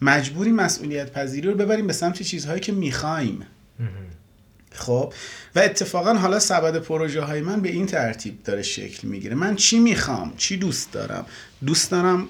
مجبوری 0.03 0.53
مسئولیت 0.53 1.13
پذیری 1.13 1.49
رو 1.49 1.55
ببریم 1.55 1.87
به 1.87 1.93
سمت 1.93 2.23
چیزهایی 2.23 2.61
که 2.61 2.73
می‌خوایم. 2.73 3.47
خب؟ 4.73 5.13
و 5.55 5.59
اتفاقا 5.59 6.15
حالا 6.15 6.39
سبد 6.39 6.79
پروژه 6.79 7.21
های 7.21 7.41
من 7.41 7.61
به 7.61 7.69
این 7.69 7.87
ترتیب 7.87 8.43
داره 8.43 8.63
شکل 8.63 9.09
می‌گیره. 9.09 9.35
من 9.35 9.57
چی 9.57 9.79
می‌خوام؟ 9.79 10.33
چی 10.37 10.57
دوست 10.57 10.93
دارم؟ 10.93 11.27
دوست 11.67 11.91
دارم 11.91 12.29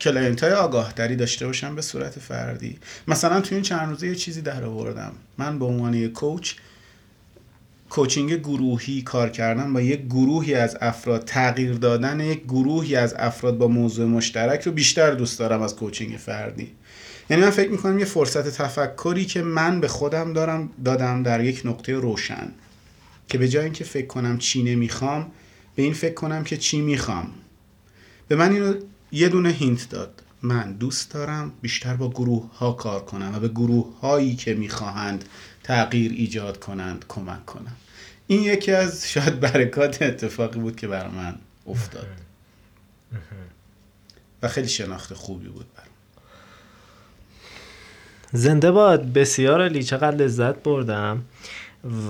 client 0.00 0.44
های 0.44 0.52
آگاه 0.52 0.92
داری 0.92 1.16
داشته 1.16 1.46
باشم 1.46 1.74
به 1.74 1.82
صورت 1.82 2.18
فردی. 2.18 2.78
مثلا 3.08 3.40
توی 3.40 3.54
این 3.54 3.62
چند 3.62 3.88
روزه 3.88 4.06
یه 4.08 4.14
چیزی 4.14 4.42
در 4.42 4.64
آوردم. 4.64 5.12
من 5.38 5.58
به 5.58 5.64
عنوان 5.64 5.94
یه 5.94 6.08
coach 6.08 6.54
coaching 7.94 8.34
گروهی 8.34 9.02
کار 9.02 9.30
کردن 9.30 9.72
با 9.72 9.80
یک 9.80 10.00
گروهی 10.06 10.54
از 10.54 10.76
افراد 10.80 11.24
تغییر 11.24 11.72
دادن 11.72 12.20
یک 12.20 12.44
گروهی 12.44 12.96
از 12.96 13.14
افراد 13.18 13.58
با 13.58 13.68
موضوع 13.68 14.06
مشترک 14.06 14.62
رو 14.62 14.72
بیشتر 14.72 15.10
دوست 15.10 15.38
دارم 15.38 15.62
از 15.62 15.76
coaching 15.76 16.16
فردی. 16.16 16.72
یعنی 17.30 17.42
من 17.42 17.50
فکر 17.50 17.70
می‌کنم 17.70 17.98
یه 17.98 18.04
فرصت 18.04 18.48
تفکری 18.48 19.24
که 19.24 19.42
من 19.42 19.80
به 19.80 19.88
خودم 19.88 20.32
دارم 20.32 20.70
دادم 20.84 21.22
در 21.22 21.44
یک 21.44 21.62
نقطه 21.64 21.92
روشن. 21.92 22.52
که 23.28 23.38
به 23.38 23.48
جای 23.48 23.64
اینکه 23.64 23.84
فکر 23.84 24.06
کنم 24.06 24.38
چی 24.38 24.62
نمی‌خوام 24.62 25.30
به 25.76 25.82
این 25.82 25.94
فکر 25.94 26.14
کنم 26.14 26.44
که 26.44 26.56
چی 26.56 26.80
می‌خوام. 26.80 27.30
به 28.28 28.36
من 28.36 28.52
اینو 28.52 28.74
یه 29.12 29.28
دونه 29.28 29.50
هینت 29.50 29.88
داد. 29.90 30.22
من 30.44 30.72
دوست 30.72 31.10
دارم 31.10 31.52
بیشتر 31.62 31.96
با 31.96 32.10
گروه 32.10 32.56
ها 32.58 32.72
کار 32.72 33.04
کنم 33.04 33.32
و 33.34 33.38
به 33.38 33.48
گروه 33.48 34.00
هایی 34.00 34.36
که 34.36 34.54
می‌خواهند 34.54 35.24
تغییر 35.62 36.12
ایجاد 36.12 36.58
کنند 36.58 37.04
کمک 37.08 37.46
کنم. 37.46 37.76
این 38.26 38.42
یکی 38.42 38.72
از 38.72 39.04
شاید 39.12 39.40
برکات 39.40 40.02
اتفاقی 40.02 40.60
بود 40.60 40.76
که 40.76 40.88
بر 40.88 41.08
من 41.08 41.34
افتاد. 41.66 42.06
و 44.42 44.48
خیلی 44.48 44.68
شناخت 44.68 45.14
خوبی 45.14 45.48
بود 45.48 45.66
برام. 45.74 45.88
زنده 48.32 48.70
باد 48.70 49.12
بسیار 49.12 49.62
علی 49.62 49.82
چقدر 49.82 50.16
لذت 50.16 50.62
بردم. 50.62 51.22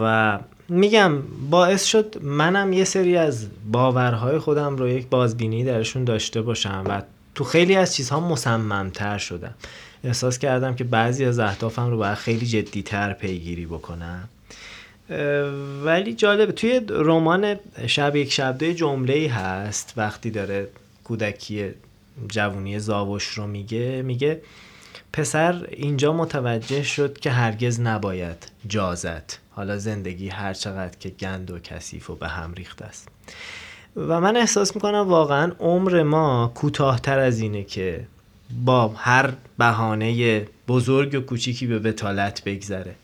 و 0.00 0.38
میگم 0.68 1.22
باعث 1.50 1.84
شد 1.84 2.22
منم 2.22 2.72
یه 2.72 2.84
سری 2.84 3.16
از 3.16 3.46
باورهای 3.72 4.38
خودم 4.38 4.76
رو 4.76 4.88
یک 4.88 5.06
بازبینی 5.08 5.64
درشون 5.64 6.04
داشته 6.04 6.42
باشم 6.42 6.84
و 6.88 7.02
تو 7.34 7.44
خیلی 7.44 7.76
از 7.76 7.94
چیزها 7.94 8.20
مصممتر 8.20 9.18
شدم. 9.18 9.54
احساس 10.04 10.38
کردم 10.38 10.74
که 10.74 10.84
بعضی 10.84 11.24
از 11.24 11.38
اهدافم 11.38 11.90
رو 11.90 11.96
باید 11.96 12.14
خیلی 12.14 12.46
جدیتر 12.46 13.12
پیگیری 13.12 13.66
بکنم. 13.66 14.28
ولی 15.84 16.14
جالب 16.14 16.50
توی 16.50 16.80
رمان 16.88 17.56
شب 17.86 18.16
یک 18.16 18.32
شب 18.32 18.58
دوی 18.58 18.74
جمله 18.74 19.30
هست 19.30 19.92
وقتی 19.96 20.30
داره 20.30 20.68
کودکی 21.04 21.70
جوونی 22.28 22.78
زاوش 22.78 23.24
رو 23.24 23.46
میگه 23.46 24.02
میگه 24.02 24.40
پسر 25.12 25.66
اینجا 25.70 26.12
متوجه 26.12 26.82
شد 26.82 27.18
که 27.18 27.30
هرگز 27.30 27.80
نباید 27.80 28.46
جازت 28.66 29.38
حالا 29.50 29.78
زندگی 29.78 30.28
هر 30.28 30.54
چقدر 30.54 30.98
که 31.00 31.08
گند 31.08 31.50
و 31.50 31.58
کثیف 31.58 32.10
و 32.10 32.14
به 32.14 32.28
هم 32.28 32.54
ریخته 32.54 32.84
است. 32.84 33.08
و 33.96 34.20
من 34.20 34.36
احساس 34.36 34.74
می‌کنم 34.74 35.08
واقعا 35.08 35.52
عمر 35.60 36.02
ما 36.02 36.52
کوتاهتر 36.54 37.18
از 37.18 37.40
اینه 37.40 37.64
که 37.64 38.06
با 38.64 38.88
هر 38.88 39.32
بهانه 39.58 40.44
بزرگ 40.68 41.14
و 41.14 41.20
کوچیکی 41.20 41.66
به 41.66 41.78
بتالت 41.78 42.44
بگذره. 42.44 42.94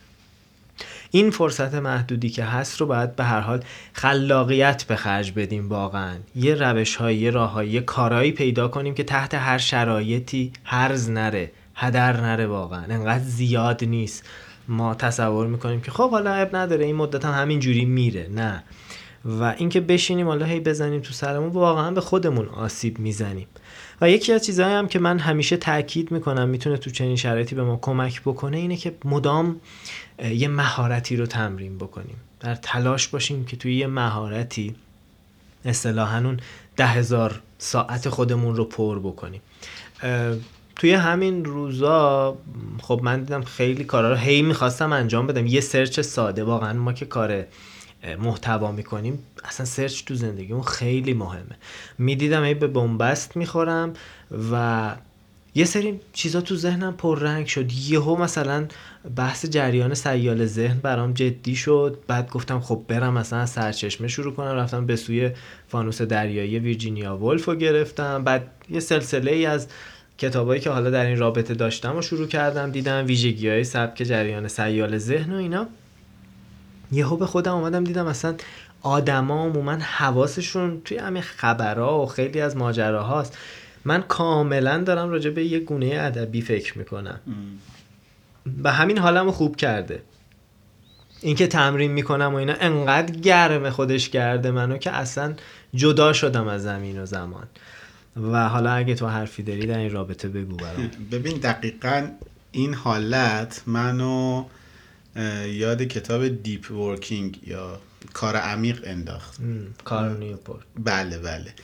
این 1.10 1.30
فرصت 1.30 1.74
محدودی 1.74 2.30
که 2.30 2.44
هست 2.44 2.80
رو 2.80 2.86
باید 2.86 3.16
به 3.16 3.24
هر 3.24 3.40
حال 3.40 3.64
خلاقیت 3.92 4.84
به 4.84 4.96
خرج 4.96 5.32
بدیم 5.32 5.68
واقعا. 5.68 6.16
یه 6.36 6.54
روش 6.54 6.96
های 6.96 7.16
یه 7.16 7.30
راه 7.30 7.66
یه 7.66 7.80
کارایی 7.80 8.32
پیدا 8.32 8.68
کنیم 8.68 8.94
که 8.94 9.04
تحت 9.04 9.34
هر 9.34 9.58
شرایطی 9.58 10.52
هرز 10.64 11.10
نره 11.10 11.50
هدر 11.74 12.20
نره 12.20 12.46
واقعا. 12.46 12.82
انقدر 12.82 13.24
زیاد 13.24 13.84
نیست. 13.84 14.24
ما 14.68 14.94
تصور 14.94 15.46
می‌کنیم 15.46 15.80
که 15.80 15.90
خب 15.90 16.10
حالا 16.10 16.34
عیب 16.34 16.56
نداره 16.56 16.84
این 16.84 16.96
مدت 16.96 17.24
هم 17.24 17.42
همین 17.42 17.60
جوری 17.60 17.84
میره. 17.84 18.28
نه. 18.34 18.62
و 19.24 19.54
اینکه 19.58 19.80
بشینیم 19.80 20.26
حالا 20.26 20.46
هی 20.46 20.60
بزنیم 20.60 21.00
تو 21.00 21.12
سرمون 21.12 21.48
واقعا 21.48 21.90
به 21.90 22.00
خودمون 22.00 22.48
آسیب 22.48 22.98
می‌زنیم. 22.98 23.46
و 24.00 24.10
یکی 24.10 24.32
از 24.32 24.46
چیزهایی 24.46 24.74
هم 24.74 24.88
که 24.88 24.98
من 24.98 25.18
همیشه 25.18 25.56
تاکید 25.56 26.10
می‌کنم 26.10 26.48
می‌تونه 26.48 26.76
تو 26.76 26.90
چنین 26.90 27.16
شرایطی 27.16 27.54
به 27.54 27.64
ما 27.64 27.78
کمک 27.82 28.20
بکنه 28.20 28.56
اینه 28.56 28.76
که 28.76 28.94
مدام 29.04 29.60
یه 30.24 30.48
مهارتی 30.48 31.16
رو 31.16 31.26
تمرین 31.26 31.78
بکنیم. 31.78 32.16
در 32.40 32.54
تلاش 32.54 33.08
باشیم 33.08 33.44
که 33.44 33.56
توی 33.56 33.76
یه 33.76 33.86
مهارتی 33.86 34.74
اصطلاحا 35.64 36.18
اون 36.18 36.40
ده 36.76 36.86
هزار 36.86 37.40
ساعت 37.58 38.08
خودمون 38.08 38.56
رو 38.56 38.64
پر 38.64 38.98
بکنیم. 38.98 39.40
توی 40.76 40.92
همین 40.92 41.44
روزا 41.44 42.36
خب 42.82 43.00
من 43.02 43.20
دیدم 43.20 43.42
خیلی 43.42 43.84
کارا 43.84 44.10
رو 44.10 44.16
هی 44.16 44.42
می‌خواستم 44.42 44.92
انجام 44.92 45.26
بدم. 45.26 45.46
یه 45.46 45.60
سرچ 45.60 46.00
ساده 46.00 46.44
واقعا 46.44 46.72
ما 46.72 46.92
که 46.92 47.06
کار 47.06 47.44
محتوا 48.18 48.72
می‌کنیم. 48.72 49.18
اصلا 49.44 49.66
سرچ 49.66 50.04
تو 50.04 50.14
زندگیمون 50.14 50.62
خیلی 50.62 51.14
مهمه. 51.14 51.56
می‌دیدم 51.98 52.42
ای 52.42 52.54
به 52.54 52.66
بنبست 52.66 53.36
می‌خورم 53.36 53.92
و 54.52 54.94
یه 55.54 55.64
سری 55.64 56.00
چیزا 56.12 56.40
تو 56.40 56.56
ذهنم 56.56 56.94
پررنگ 56.96 57.46
شد. 57.46 57.72
یهو 57.72 58.16
مثلا 58.16 58.66
بحث 59.16 59.46
جریان 59.46 59.94
سیال 59.94 60.46
ذهن 60.46 60.78
برام 60.78 61.12
جدی 61.12 61.56
شد. 61.56 61.98
بعد 62.06 62.30
گفتم 62.30 62.60
خب 62.60 62.82
برم 62.88 63.12
مثلا 63.12 63.46
سرچشمه 63.46 64.08
شروع 64.08 64.34
کنم. 64.34 64.48
رفتم 64.48 64.86
به 64.86 64.96
سوی 64.96 65.30
فانوس 65.68 66.02
دریایی 66.02 66.58
ویرجینیا 66.58 67.16
ولف 67.16 67.44
رو 67.44 67.54
گرفتم. 67.54 68.24
بعد 68.24 68.50
یه 68.70 68.80
سلسله 68.80 69.32
ای 69.32 69.46
از 69.46 69.68
کتابایی 70.18 70.60
که 70.60 70.70
حالا 70.70 70.90
در 70.90 71.06
این 71.06 71.18
رابطه 71.18 71.54
داشتم 71.54 71.96
و 71.96 72.02
شروع 72.02 72.26
کردم. 72.26 72.70
دیدم 72.70 73.06
ویژگی 73.06 73.48
های 73.48 73.64
سبک 73.64 74.02
جریان 74.02 74.48
سیال 74.48 74.98
ذهن 74.98 75.32
و 75.32 75.36
اینا. 75.36 75.66
یهو 76.92 77.16
به 77.16 77.26
خودم 77.26 77.54
اومدم 77.54 77.84
دیدم 77.84 78.06
اصلا 78.06 78.34
آدما 78.82 79.44
عموما 79.44 79.72
حواسشون 79.72 80.80
توی 80.84 80.98
همین 80.98 81.22
خبرها 81.22 82.02
و 82.02 82.06
خیلی 82.06 82.40
از 82.40 82.56
ماجراهاست 82.56 83.38
من 83.84 84.02
کاملا 84.02 84.78
دارم 84.78 85.10
راجع 85.10 85.30
به 85.30 85.44
یه 85.44 85.58
گونه 85.58 85.90
ادبی 85.92 86.40
فکر 86.40 86.78
می‌کنم. 86.78 87.20
و 88.64 88.72
همین 88.72 88.98
حالم 88.98 89.30
خوب 89.30 89.56
کرده. 89.56 90.02
اینکه 91.20 91.46
تمرین 91.46 91.92
می‌کنم 91.92 92.34
و 92.34 92.36
اینا 92.36 92.54
انقدر 92.60 93.14
گرم 93.16 93.70
خودش 93.70 94.08
کرده 94.08 94.50
منو 94.50 94.78
که 94.78 94.90
اصلا 94.90 95.34
جدا 95.74 96.12
شدم 96.12 96.48
از 96.48 96.62
زمین 96.62 97.02
و 97.02 97.06
زمان. 97.06 97.46
و 98.16 98.48
حالا 98.48 98.72
اگه 98.72 98.94
تو 98.94 99.06
حرفی 99.06 99.42
داری 99.42 99.66
در 99.66 99.78
این 99.78 99.90
رابطه 99.90 100.28
بگو 100.28 100.56
برام. 100.56 100.90
ببین 101.12 101.38
دقیقا 101.38 102.08
این 102.52 102.74
حالت 102.74 103.62
منو 103.66 104.44
یاد 105.46 105.82
کتاب 105.82 106.42
دیپ 106.42 106.70
ورکینگ 106.70 107.48
یا 107.48 107.80
کار 108.12 108.36
عمیق 108.36 108.80
انداخت. 108.84 109.40
کار 109.84 110.18
نیوپورت 110.18 110.64
بله 110.84 111.18
بله. 111.18 111.54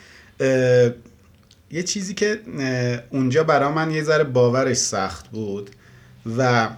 یه 1.70 1.82
چیزی 1.82 2.14
که 2.14 2.40
اونجا 3.10 3.44
برا 3.44 3.72
من 3.72 3.90
یه 3.90 4.02
ذره 4.02 4.24
باورش 4.24 4.76
سخت 4.76 5.28
بود 5.28 5.70
و 6.38 6.68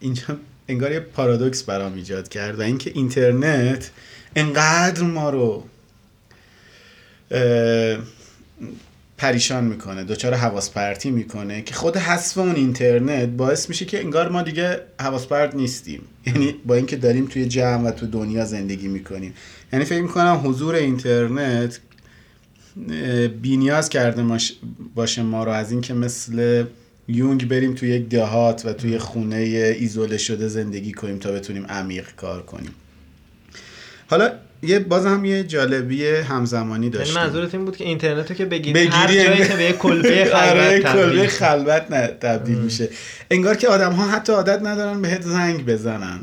اینجا 0.00 0.24
انگار 0.68 0.92
یه 0.92 1.00
پارادوکس 1.00 1.62
برام 1.62 1.94
ایجاد 1.94 2.28
کرد 2.28 2.58
و 2.58 2.62
اینکه 2.62 2.90
اینترنت 2.94 3.90
انقدر 4.36 5.02
ما 5.02 5.30
رو 5.30 5.64
پریشان 9.18 9.64
می‌کنه 9.64 10.04
دچار 10.04 10.34
حواس 10.34 10.70
پرتی 10.70 11.10
می‌کنه 11.10 11.62
که 11.62 11.74
خود 11.74 11.96
حذف 11.96 12.38
اون 12.38 12.54
اینترنت 12.54 13.28
باعث 13.28 13.68
میشه 13.68 13.84
که 13.84 14.00
انگار 14.00 14.28
ما 14.28 14.42
دیگه 14.42 14.80
حواس 15.00 15.26
پرت 15.26 15.54
نیستیم. 15.54 16.02
یعنی 16.26 16.54
با 16.66 16.74
اینکه 16.74 16.96
داریم 16.96 17.26
توی 17.26 17.46
جمع 17.46 17.88
و 17.88 17.90
تو 17.90 18.06
دنیا 18.06 18.44
زندگی 18.44 18.88
می‌کنیم. 18.88 19.34
یعنی 19.72 19.84
فکر 19.84 20.02
می‌کنم 20.02 20.40
حضور 20.44 20.74
اینترنت 20.74 21.80
بینیاز 23.42 23.88
کرده 23.88 24.38
باشه 24.94 25.22
ما 25.22 25.44
رو 25.44 25.50
از 25.50 25.72
اینکه 25.72 25.94
مثل 25.94 26.64
یونگ 27.08 27.48
بریم 27.48 27.74
توی 27.74 27.88
یک 27.88 28.08
دهات 28.08 28.66
و 28.66 28.72
توی 28.72 28.98
خونه 28.98 29.36
ایزوله 29.36 30.18
شده 30.18 30.48
زندگی 30.48 30.92
کنیم 30.92 31.18
تا 31.18 31.32
بتونیم 31.32 31.66
عمیق 31.66 32.06
کار 32.16 32.42
کنیم. 32.42 32.74
حالا 34.06 34.32
یه 34.62 34.78
باز 34.78 35.06
هم 35.06 35.24
یه 35.24 35.44
جالبی 35.44 36.06
همزمانی 36.06 36.86
یعنی 36.86 36.90
داشتیم. 36.90 37.22
منظورت 37.22 37.54
این 37.54 37.64
بود 37.64 37.76
که 37.76 37.84
اینترنتو 37.84 38.34
که 38.34 38.44
بگیری 38.44 38.86
هر 38.86 39.12
جایی 39.12 39.48
که 39.48 39.56
به 39.56 39.72
کلبه 39.72 40.24
خلوت 40.34 40.82
کلبه 40.82 41.28
خلوت 41.28 42.20
تبدیل 42.20 42.58
میشه. 42.58 42.88
انگار 43.30 43.56
که 43.56 43.68
آدم 43.68 43.92
ها 43.92 44.08
حتی 44.08 44.32
عادت 44.32 44.62
ندارن 44.62 45.02
بهت 45.02 45.22
زنگ 45.22 45.66
بزنن. 45.66 46.20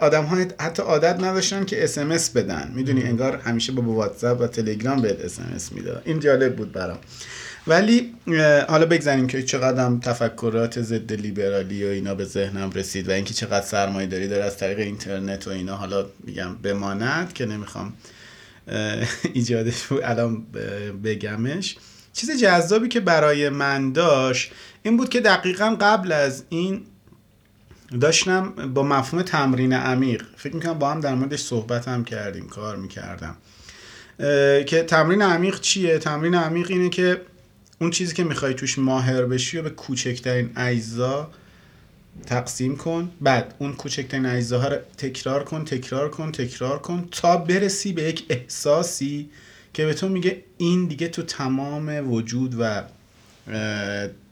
آدم 0.00 0.24
ها 0.24 0.36
حتی 0.60 0.82
عادت 0.82 1.16
نداشتن 1.20 1.64
که 1.64 1.84
اسمس 1.84 2.30
بدن. 2.30 2.72
می‌دونی 2.74 3.02
انگار 3.02 3.36
همیشه 3.36 3.72
با 3.72 3.82
واتساپ 3.82 4.40
و 4.40 4.46
تلگرام 4.46 5.02
بهت 5.02 5.20
اسمس 5.20 5.72
می‌داد 5.72 6.02
این 6.04 6.20
جالب 6.20 6.56
بود 6.56 6.72
برام. 6.72 6.98
ولی 7.68 8.14
حالا 8.68 8.86
بگذاریم 8.86 9.26
که 9.26 9.42
چقدر 9.42 9.96
تفکرات 10.02 10.80
ضد 10.80 11.12
لیبرالی 11.12 11.84
و 11.84 11.88
اینا 11.88 12.14
به 12.14 12.24
ذهنم 12.24 12.70
رسید 12.70 13.08
و 13.08 13.12
اینکه 13.12 13.34
چقدر 13.34 13.66
سرمایه 13.66 14.06
داری 14.06 14.28
داره 14.28 14.44
از 14.44 14.56
طریق 14.56 14.78
اینترنت 14.78 15.48
و 15.48 15.50
اینا 15.50 15.76
حالا 15.76 16.06
میگم 16.24 16.54
بماند 16.54 17.32
که 17.32 17.46
نمی‌خوام 17.46 17.92
ایجادش 19.34 19.92
الان 20.02 20.46
بگمش 21.04 21.76
چیز 22.12 22.40
جذابی 22.42 22.88
که 22.88 23.00
برای 23.00 23.48
من 23.48 23.92
داشت 23.92 24.52
این 24.82 24.96
بود 24.96 25.08
که 25.08 25.20
دقیقا 25.20 25.76
قبل 25.80 26.12
از 26.12 26.44
این 26.48 26.82
داشتم 28.00 28.50
با 28.74 28.82
مفهوم 28.82 29.22
تمرین 29.22 29.72
عمیق 29.72 30.22
فکر 30.36 30.54
می‌کنم 30.54 30.78
با 30.78 30.90
هم 30.90 31.00
در 31.00 31.14
موردش 31.14 31.40
صحبت 31.40 31.88
هم 31.88 32.04
کردیم 32.04 32.48
کار 32.48 32.76
می‌کردم 32.76 33.36
که 34.66 34.84
تمرین 34.88 35.22
عمیق 35.22 35.60
چیه؟ 35.60 35.98
تمرین 35.98 36.34
عمیق 36.34 36.70
اینه 36.70 36.88
که 36.88 37.20
اون 37.80 37.90
چیزی 37.90 38.14
که 38.14 38.24
می‌خوای 38.24 38.54
توش 38.54 38.78
ماهر 38.78 39.24
بشی 39.24 39.58
و 39.58 39.62
به 39.62 39.70
کوچکترین 39.70 40.50
اجزا 40.56 41.30
تقسیم 42.26 42.76
کن. 42.76 43.10
بعد 43.20 43.54
اون 43.58 43.72
کوچکترین 43.72 44.26
اجزاها 44.26 44.68
رو 44.68 44.76
تکرار 44.96 45.44
کن 45.44 45.64
تکرار 45.64 46.10
کن 46.10 46.32
تکرار 46.32 46.78
کن 46.78 47.08
تا 47.10 47.36
برسی 47.36 47.92
به 47.92 48.02
یک 48.02 48.24
احساسی 48.28 49.30
که 49.74 49.86
به 49.86 49.94
تو 49.94 50.08
میگه 50.08 50.44
این 50.58 50.86
دیگه 50.86 51.08
تو 51.08 51.22
تمام 51.22 52.12
وجود 52.12 52.54
و 52.60 52.82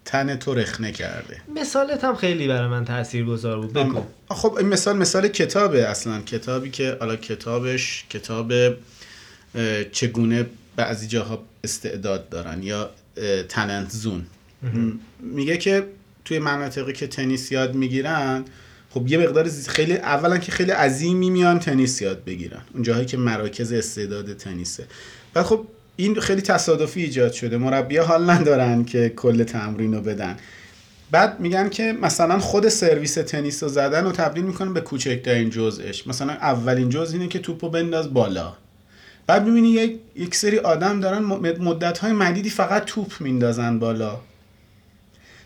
تن 0.04 0.36
تو 0.36 0.54
رخنه 0.54 0.92
کرده. 0.92 1.40
مثالت 1.56 2.04
هم 2.04 2.16
خیلی 2.16 2.48
برای 2.48 2.68
من 2.68 2.84
تأثیر 2.84 3.24
گذار 3.24 3.60
بود. 3.60 3.72
بگو. 3.72 4.02
خب 4.28 4.54
این 4.54 4.68
مثال 4.68 4.96
مثال 4.96 5.28
کتابه 5.28 5.88
اصلا. 5.88 6.20
کتابی 6.20 6.70
که 6.70 6.96
حالا 7.00 7.16
کتابش 7.16 8.04
کتاب 8.10 8.52
چگونه 9.92 10.46
بعضی 10.76 11.06
جاها 11.06 11.44
استعداد 11.64 12.28
دارن 12.28 12.62
یا 12.62 12.90
تلنت 13.48 13.90
زون 13.90 14.26
میگه 15.20 15.56
که 15.56 15.86
توی 16.24 16.38
مناطقی 16.38 16.92
که 16.92 17.06
تنیس 17.06 17.52
یاد 17.52 17.74
می‌گیرن 17.74 18.44
خب 18.90 19.08
یه 19.08 19.18
مقدار 19.18 19.48
خیلی 19.48 19.92
اولا 19.92 20.38
که 20.38 20.52
خیلی 20.52 20.70
عظیمی 20.70 21.30
میان 21.30 21.58
تنیس 21.58 22.02
یاد 22.02 22.24
بگیرن. 22.24 22.60
اون 22.74 22.82
جاهایی 22.82 23.06
که 23.06 23.16
مراکز 23.16 23.72
استعداد 23.72 24.36
تنیسه. 24.36 24.86
و 25.34 25.42
خب 25.42 25.66
این 25.96 26.20
خیلی 26.20 26.42
تصادفی 26.42 27.02
ایجاد 27.02 27.32
شده. 27.32 27.56
مربی 27.56 27.96
حال 27.96 28.30
ندارن 28.30 28.84
که 28.84 29.08
کل 29.08 29.44
تمرین 29.44 29.94
رو 29.94 30.00
بدن. 30.00 30.36
بعد 31.10 31.40
میگن 31.40 31.68
که 31.68 31.92
مثلا 32.02 32.38
خود 32.38 32.68
سرویس 32.68 33.14
تنیس 33.14 33.62
رو 33.62 33.68
زدن 33.68 34.06
و 34.06 34.12
تبدیل 34.12 34.44
می‌کنن 34.44 34.72
به 34.72 34.80
کوچکترین 34.80 35.50
جزش 35.50 36.06
مثلا 36.06 36.32
اولین 36.32 36.88
جزء 36.88 37.12
اینه 37.12 37.28
که 37.28 37.38
توپو 37.38 37.68
بنداز 37.68 38.14
بالا. 38.14 38.56
بعد 39.26 39.44
می‌بینی 39.44 39.68
یک, 39.68 40.00
یک 40.14 40.34
سری 40.34 40.58
آدم 40.58 41.00
دارن 41.00 41.18
مدت 41.58 41.98
های 41.98 42.12
مدیدی 42.12 42.50
فقط 42.50 42.84
توپ 42.84 43.12
میندازن 43.20 43.78
بالا. 43.78 44.20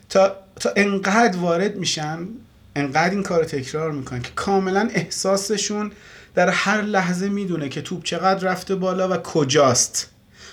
تا, 0.09 0.35
تا 0.59 0.71
انقدر 0.75 1.37
وارد 1.37 1.75
میشن 1.75 2.27
انقدر 2.75 3.09
این 3.09 3.23
کار 3.23 3.43
تکرار 3.43 3.91
می‌کنن 3.91 4.21
که 4.21 4.31
کاملا 4.35 4.89
احساسشون 4.93 5.91
در 6.35 6.49
هر 6.49 6.81
لحظه 6.81 7.29
می‌دونه 7.29 7.69
که 7.69 7.81
توپ 7.81 8.03
چقدر 8.03 8.51
رفته 8.51 8.75
بالا 8.75 9.09
و 9.09 9.17
کجاست. 9.17 10.09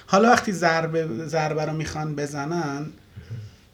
حالا 0.06 0.28
وقتی 0.30 0.52
ضربه 0.52 1.26
ضربه 1.26 1.64
رو 1.64 1.72
می‌خوان 1.72 2.14
بزنن 2.14 2.86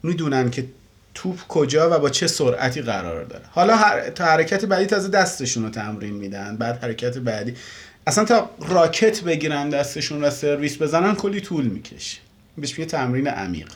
می‌دونن 0.03 0.49
که 0.49 0.65
توپ 1.13 1.47
کجا 1.47 1.95
و 1.95 1.99
با 1.99 2.09
چه 2.09 2.27
سرعتی 2.27 2.81
قرار 2.81 3.23
داره. 3.23 3.43
حالا 3.51 3.75
هر... 3.75 4.09
تا 4.09 4.25
حرکت 4.25 4.65
بعدی 4.65 4.85
تازه 4.85 5.09
دستشون 5.09 5.63
رو 5.63 5.69
تمرین 5.69 6.13
میدن 6.13 6.57
بعد 6.57 6.83
حرکت 6.83 7.17
بعدی 7.17 7.53
اصلا 8.07 8.25
تا 8.25 8.49
راکت 8.59 9.23
بگیرن 9.23 9.69
دستشون 9.69 10.23
و 10.23 10.29
سرویس 10.29 10.81
بزنن 10.81 11.15
کلی 11.15 11.41
طول 11.41 11.65
می‌کشه. 11.65 12.17
بهش 12.57 12.71
میگه 12.79 12.85
تمرین 12.85 13.27
عمیق. 13.27 13.67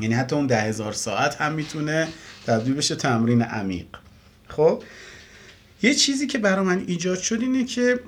یعنی 0.00 0.14
حتی 0.14 0.36
اون 0.36 0.46
ده 0.46 0.60
هزار 0.60 0.92
ساعت 0.92 1.36
هم 1.36 1.52
می‌تونه 1.52 2.08
تبدیل 2.46 2.74
بشه 2.74 2.94
تمرین 2.94 3.42
عمیق. 3.42 3.86
خب 4.48 4.82
یه 5.82 5.94
چیزی 5.94 6.26
که 6.26 6.38
برای 6.38 6.64
من 6.64 6.84
ایجاد 6.86 7.18
شد 7.18 7.40
اینه 7.40 7.64
که 7.64 8.00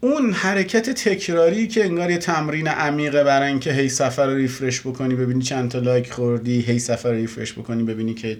اون 0.00 0.32
حرکت 0.32 0.90
تکراری 0.90 1.68
که 1.68 1.84
انگار 1.84 2.10
یه 2.10 2.18
تمرین 2.18 2.68
عمیقه 2.68 3.24
برای 3.24 3.48
اینکه 3.48 3.72
هی 3.72 3.88
سفر 3.88 4.26
رو 4.26 4.36
ریفرش 4.36 4.80
بکنی 4.80 5.14
ببینی 5.14 5.42
چند 5.42 5.70
تا 5.70 5.78
لایک 5.78 6.12
خوردی 6.12 6.60
هی 6.60 6.78
سفر 6.78 7.08
رو 7.08 7.14
ریفرش 7.14 7.52
بکنی 7.52 7.82
ببینی 7.82 8.14
که 8.14 8.38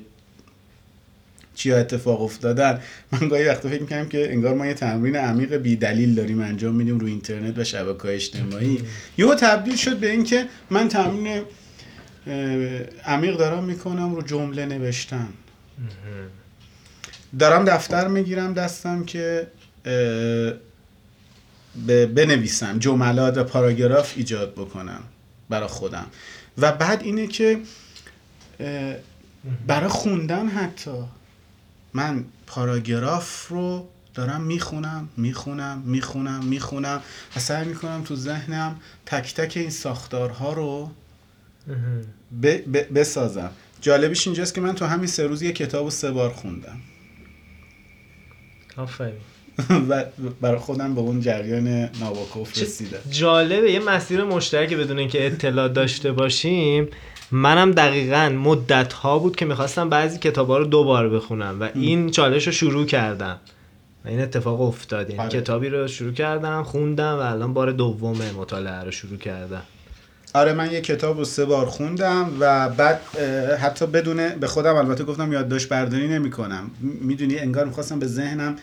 چیا 1.61 1.79
اتفاق 1.79 2.23
افتادن. 2.23 2.81
من 3.12 3.29
گاهی 3.29 3.44
وقتا 3.44 3.68
فکر 3.68 3.81
می‌کنم 3.81 4.09
که 4.09 4.33
انگار 4.33 4.55
ما 4.55 4.66
یه 4.66 4.75
تمرین 4.75 5.16
عمیق 5.16 5.57
بی 5.57 5.77
دلیل 5.77 6.14
داریم 6.14 6.40
انجام 6.40 6.75
میدیم 6.75 6.99
رو 6.99 7.07
اینترنت 7.07 7.59
و 7.59 7.64
شبکه 7.64 8.14
اجتماعی. 8.14 8.83
یهو 9.18 9.35
تبدیل 9.35 9.77
شد 9.77 9.96
به 9.96 10.11
اینکه 10.11 10.46
من 10.70 10.88
تمرین 10.88 11.42
عمیق 13.05 13.37
دارم 13.37 13.64
می‌کنم 13.64 14.14
رو 14.14 14.23
جمله 14.23 14.66
نوشتن. 14.66 15.29
دارم 17.38 17.64
دفتر 17.64 18.09
می‌گیرم 18.09 18.55
دستم 18.55 19.05
که 19.05 19.46
بنویسم 22.14 22.79
جملات 22.79 23.38
و 23.38 23.44
پاراگراف 23.44 24.12
ایجاد 24.16 24.53
بکنم 24.53 25.03
برای 25.49 25.68
خودم. 25.68 26.07
و 26.59 26.73
بعد 26.73 27.03
اینه 27.03 27.27
که 27.27 27.59
برای 29.66 29.88
خوندن 29.88 30.46
حتی. 30.49 30.90
من 31.94 32.24
پاراگراف 32.46 33.48
رو 33.48 33.88
دارم 34.14 34.40
می‌خونم 34.40 35.09
می‌خونم 35.16 35.83
می‌خونم 35.87 36.44
می‌خونم 36.44 37.03
و 37.37 37.40
سعی 37.40 37.68
می‌کنم 37.68 38.03
تو 38.05 38.16
ذهنم 38.16 38.76
تک 39.07 39.35
تک 39.35 39.57
این 39.57 39.70
ساختارها 39.70 40.53
رو 40.53 40.90
بسازم. 42.94 43.50
جالبیش 43.81 44.26
اینجاست 44.26 44.55
که 44.55 44.61
من 44.61 44.74
تو 44.74 44.85
همین 44.85 45.07
سه 45.07 45.26
روز 45.26 45.42
یه 45.42 45.53
کتاب 45.53 45.87
و 45.87 45.90
سه 45.90 46.11
بار 46.11 46.31
خوندم. 46.31 46.81
آفرین. 48.76 49.14
و 49.88 50.05
برای 50.40 50.59
خودم 50.59 50.94
به 50.94 51.00
اون 51.00 51.20
جریان 51.20 51.68
ناباکوف 52.00 52.59
رسیدم. 52.59 52.98
جالبه. 53.11 53.72
یه 53.72 53.81
مسیر 53.81 54.24
مشترک 54.24 54.74
بدون 54.74 54.98
اینکه 54.98 55.26
اطلاع 55.26 55.68
داشته 55.68 56.12
باشیم. 56.12 56.88
منم 57.33 57.71
دقیقا 57.71 58.29
مدت 58.29 58.93
ها 58.93 59.19
بود 59.19 59.37
که 59.37 59.45
می‌خواستم 59.45 59.88
بعضی 59.88 60.19
کتاب 60.19 60.49
ها 60.49 60.59
رو 60.59 60.64
دوبار 60.64 61.09
بخونم 61.09 61.61
و 61.61 61.69
این 61.75 62.11
چالش 62.11 62.47
رو 62.47 62.53
شروع 62.53 62.87
کردم. 62.87 63.38
و 64.05 64.09
این 64.09 64.21
اتفاق 64.21 64.61
افتاد. 64.61 65.11
یعنی 65.11 65.23
آره. 65.23 65.40
کتابی 65.40 65.69
رو 65.69 65.88
شروع 65.88 66.12
کردم 66.12 66.62
خوندم 66.62 67.14
و 67.14 67.21
الان 67.21 67.55
بار 67.55 67.73
دوم 67.73 68.19
مطالعه 68.38 68.85
رو 68.85 68.90
شروع 68.90 69.16
کردم. 69.19 69.62
آره 70.35 70.53
من 70.53 70.73
یه 70.73 70.81
کتاب 70.81 71.19
رو 71.19 71.25
سه 71.25 71.45
بار 71.45 71.66
خوندم 71.66 72.31
و 72.40 72.69
بعد 72.69 73.01
حتی 73.61 73.87
بدون 73.87 74.29
به 74.29 74.47
خودم 74.47 74.75
البته 74.75 75.05
گفتم 75.05 75.33
یادداشت 75.33 75.69
برداری 75.69 76.09
نمی 76.09 76.31
کنم 76.31 76.71
می‌دونی 76.81 77.38
انگار 77.38 77.64
می‌خواستم 77.64 77.99
به 77.99 78.07
ذهنم 78.07 78.57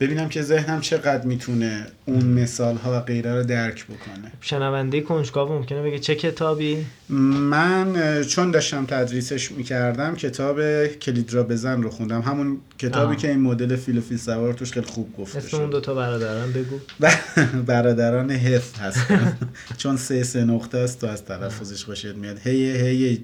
ببینم 0.00 0.28
که 0.28 0.42
ذهنم 0.42 0.80
چقدر 0.80 1.26
می‌تونه 1.26 1.86
اون 2.06 2.24
مثال 2.24 2.76
ها 2.76 2.92
و 2.96 3.00
غیره 3.00 3.34
رو 3.34 3.42
درک 3.42 3.84
بکنه. 3.84 4.32
شنونده 4.40 5.00
کنجکاو 5.00 5.48
ممکنه 5.48 5.82
بگه 5.82 5.98
چه 5.98 6.14
کتابی؟ 6.14 6.86
من 7.08 8.22
چون 8.22 8.50
داشتم 8.50 8.86
تدریسش 8.86 9.52
می‌کردم 9.52 10.14
کتاب 10.14 10.86
کلید 10.86 11.34
را 11.34 11.42
بزن 11.42 11.82
رو 11.82 11.90
خوندم. 11.90 12.20
همون 12.20 12.58
کتابی 12.78 13.14
آه. 13.14 13.20
که 13.20 13.28
این 13.28 13.40
مدل 13.40 13.76
فیلوفیل 13.76 14.18
سوار 14.18 14.54
توش 14.54 14.72
خیلی 14.72 14.86
خوب 14.86 15.16
گفته 15.16 15.38
اسم 15.38 15.56
اون 15.56 15.70
دوتا 15.70 15.94
برادران 15.94 16.52
بگو. 16.52 16.78
برادران 17.72 18.30
هف 18.30 18.78
هست 18.78 19.06
چون 19.80 19.96
سه 19.96 20.22
سه 20.22 20.44
نقطه 20.44 20.78
است 20.78 21.00
تو 21.00 21.06
از 21.06 21.24
تلفظش 21.24 21.84
باشید 21.84 22.16
میاد. 22.16 22.38
هی 22.38 22.76
هی 22.76 23.22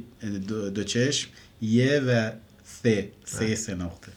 دو, 0.48 0.70
دو 0.70 0.85
چشم 0.85 1.28
یه 1.62 2.00
و 2.00 2.30
سه. 2.82 3.08
سه 3.24 3.54
سه 3.54 3.74
نقطه. 3.74 4.12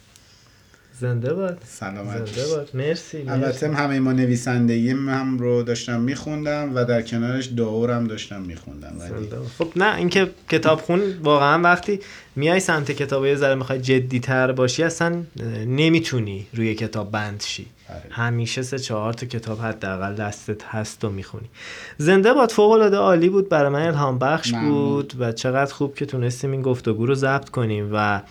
زنده 0.99 1.33
باد. 1.33 1.57
سلامت 1.65 2.25
زنده 2.25 2.47
باد. 2.55 2.69
مرسی 2.73 3.25
البته 3.27 3.69
همه 3.69 3.99
ما 3.99 4.11
نویسندگی 4.11 4.89
هم 4.89 5.37
رو 5.37 5.63
داشتم 5.63 6.01
میخوندم 6.01 6.75
و 6.75 6.85
در 6.85 7.01
کنارش 7.01 7.45
داورم 7.45 8.07
داشتم 8.07 8.41
میخوندم. 8.41 8.93
ولی 8.99 9.29
خب 9.57 9.67
نه 9.75 9.95
اینکه 9.95 10.29
کتاب 10.49 10.81
خون 10.81 11.01
واقعا 11.23 11.61
وقتی 11.61 11.99
میای 12.35 12.59
سمت 12.59 12.91
کتاب 12.91 13.25
یه 13.25 13.35
ذره 13.35 13.55
می‌خوای 13.55 13.79
جدی 13.79 14.19
تر 14.19 14.51
باشی 14.51 14.83
اصلا 14.83 15.23
نمی‌تونی 15.67 16.47
روی 16.53 16.75
کتاب 16.75 17.11
بند 17.11 17.41
شی. 17.41 17.65
بله. 17.89 18.01
همیشه 18.11 18.61
سه 18.61 18.79
چهار 18.79 19.13
تا 19.13 19.25
کتاب 19.25 19.59
حداقل 19.59 20.15
دستت 20.15 20.63
هست 20.63 21.05
و 21.05 21.09
می‌خونی. 21.09 21.49
زنده 21.97 22.33
باد 22.33 22.51
فوق 22.51 22.71
العاده 22.71 22.97
عالی 22.97 23.29
بود. 23.29 23.49
برای 23.49 23.69
من 23.69 23.87
الهام 23.87 24.19
بخش 24.19 24.53
بود 24.53 25.13
و 25.19 25.31
چقدر 25.31 25.73
خوب 25.73 25.95
که 25.95 26.05
تونستیم 26.05 26.51
این 26.51 26.61
گفتگو 26.61 27.05
رو 27.05 27.15
ضبط 27.15 27.49
کنیم 27.49 27.89
و 27.93 28.21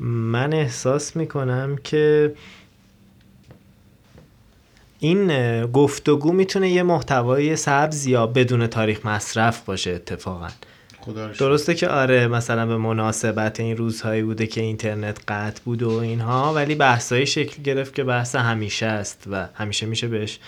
من 0.00 0.52
احساس 0.52 1.16
می‌کنم 1.16 1.78
که 1.84 2.34
این 4.98 5.66
گفتگو 5.66 6.32
می‌تونه 6.32 6.70
یه 6.70 6.82
محتوای 6.82 7.56
سبز 7.56 8.06
یا 8.06 8.26
بدون 8.26 8.66
تاریخ 8.66 9.06
مصرف 9.06 9.64
باشه 9.64 9.90
اتفاقا. 9.90 10.48
درسته 11.38 11.74
که 11.74 11.88
آره 11.88 12.28
مثلا 12.28 12.66
به 12.66 12.76
مناسبت 12.76 13.60
این 13.60 13.76
روزهایی 13.76 14.22
بوده 14.22 14.46
که 14.46 14.60
اینترنت 14.60 15.18
قطع 15.28 15.62
بود 15.64 15.82
و 15.82 15.90
اینها 15.90 16.54
ولی 16.54 16.74
بحثایی 16.74 17.26
شکل 17.26 17.62
گرفت 17.62 17.94
که 17.94 18.04
بحث 18.04 18.34
همیشه 18.36 18.86
است 18.86 19.24
و 19.30 19.48
همیشه 19.54 19.86
میشه 19.86 20.08
بهش 20.08 20.38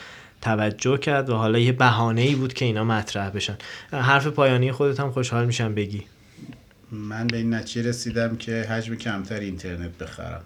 توجه 0.43 0.99
کرد 0.99 1.31
و 1.31 1.35
حالا 1.37 1.59
یه 1.59 1.73
بهانه 1.73 2.21
ای 2.21 2.35
بود 2.35 2.53
که 2.53 2.65
اینا 2.65 2.85
مطرح 2.85 3.31
بشن. 3.31 3.57
حرف 3.93 4.27
پایانی 4.27 4.73
خودت 4.73 5.01
هم 5.01 5.11
خوشحال 5.11 5.47
میشم 5.47 5.75
بگی. 5.75 6.03
من 6.93 7.27
به 7.27 7.37
این 7.37 7.55
نتیجه 7.55 7.89
رسیدم 7.89 8.37
که 8.37 8.63
حجم 8.63 8.95
کمتر 8.95 9.41
اینترنت 9.41 9.99
بخرم. 9.99 10.43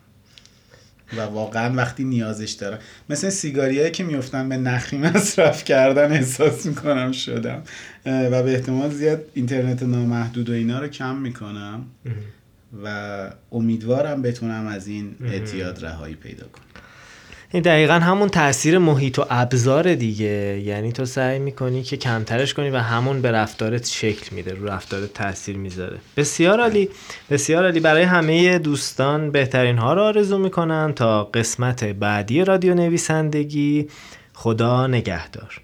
و 1.16 1.20
واقعا 1.20 1.74
وقتی 1.74 2.04
نیازش 2.04 2.50
دارم. 2.50 2.78
مثل 3.10 3.28
سیگاریایی 3.28 3.90
که 3.90 4.04
میفتن 4.04 4.48
به 4.48 4.56
نخی 4.56 4.98
مصرف 4.98 5.64
کردن 5.64 6.12
احساس 6.12 6.66
می‌کنم 6.66 7.12
شدم. 7.12 7.62
و 8.06 8.42
به 8.42 8.54
احتمال 8.54 8.90
زیاد 8.90 9.24
اینترنت 9.34 9.82
نامحدود 9.82 10.50
و 10.50 10.52
اینا 10.52 10.80
رو 10.80 10.88
کم 10.88 11.16
می‌کنم. 11.16 11.86
و 12.84 13.30
امیدوارم 13.52 14.22
بتونم 14.22 14.66
از 14.66 14.86
این 14.86 15.16
اعتیاد 15.24 15.84
رهایی 15.84 16.14
پیدا 16.14 16.46
کنم. 16.46 16.64
این 17.56 17.62
دقیقا 17.62 17.94
همون 17.94 18.28
تاثیر 18.28 18.78
محیط 18.78 19.18
و 19.18 19.24
ابزار 19.30 19.94
دیگه. 19.94 20.62
یعنی 20.64 20.92
تو 20.92 21.04
سعی 21.04 21.38
می‌کنی 21.38 21.82
که 21.82 21.96
کمترش 21.96 22.54
کنی 22.54 22.70
و 22.70 22.76
همون 22.76 23.22
به 23.22 23.30
رفتارت 23.32 23.86
شکل 23.86 24.34
میده 24.36 24.54
رو 24.54 24.66
رفتارت 24.66 25.14
تاثیر 25.14 25.56
می‌ذاره. 25.56 25.98
بسیار 26.16 26.60
عالی. 26.60 26.88
بسیار 27.30 27.64
عالی. 27.64 27.80
برای 27.80 28.02
همه 28.02 28.58
دوستان 28.58 29.30
بهترین 29.30 29.78
ها 29.78 29.94
رو 29.94 30.02
آرزو 30.02 30.38
می‌کنم 30.38 30.92
تا 30.96 31.24
قسمت 31.24 31.84
بعدی 31.84 32.44
رادیو 32.44 32.74
نویسندگی 32.74 33.88
خدا 34.34 34.86
نگهدار. 34.86 35.60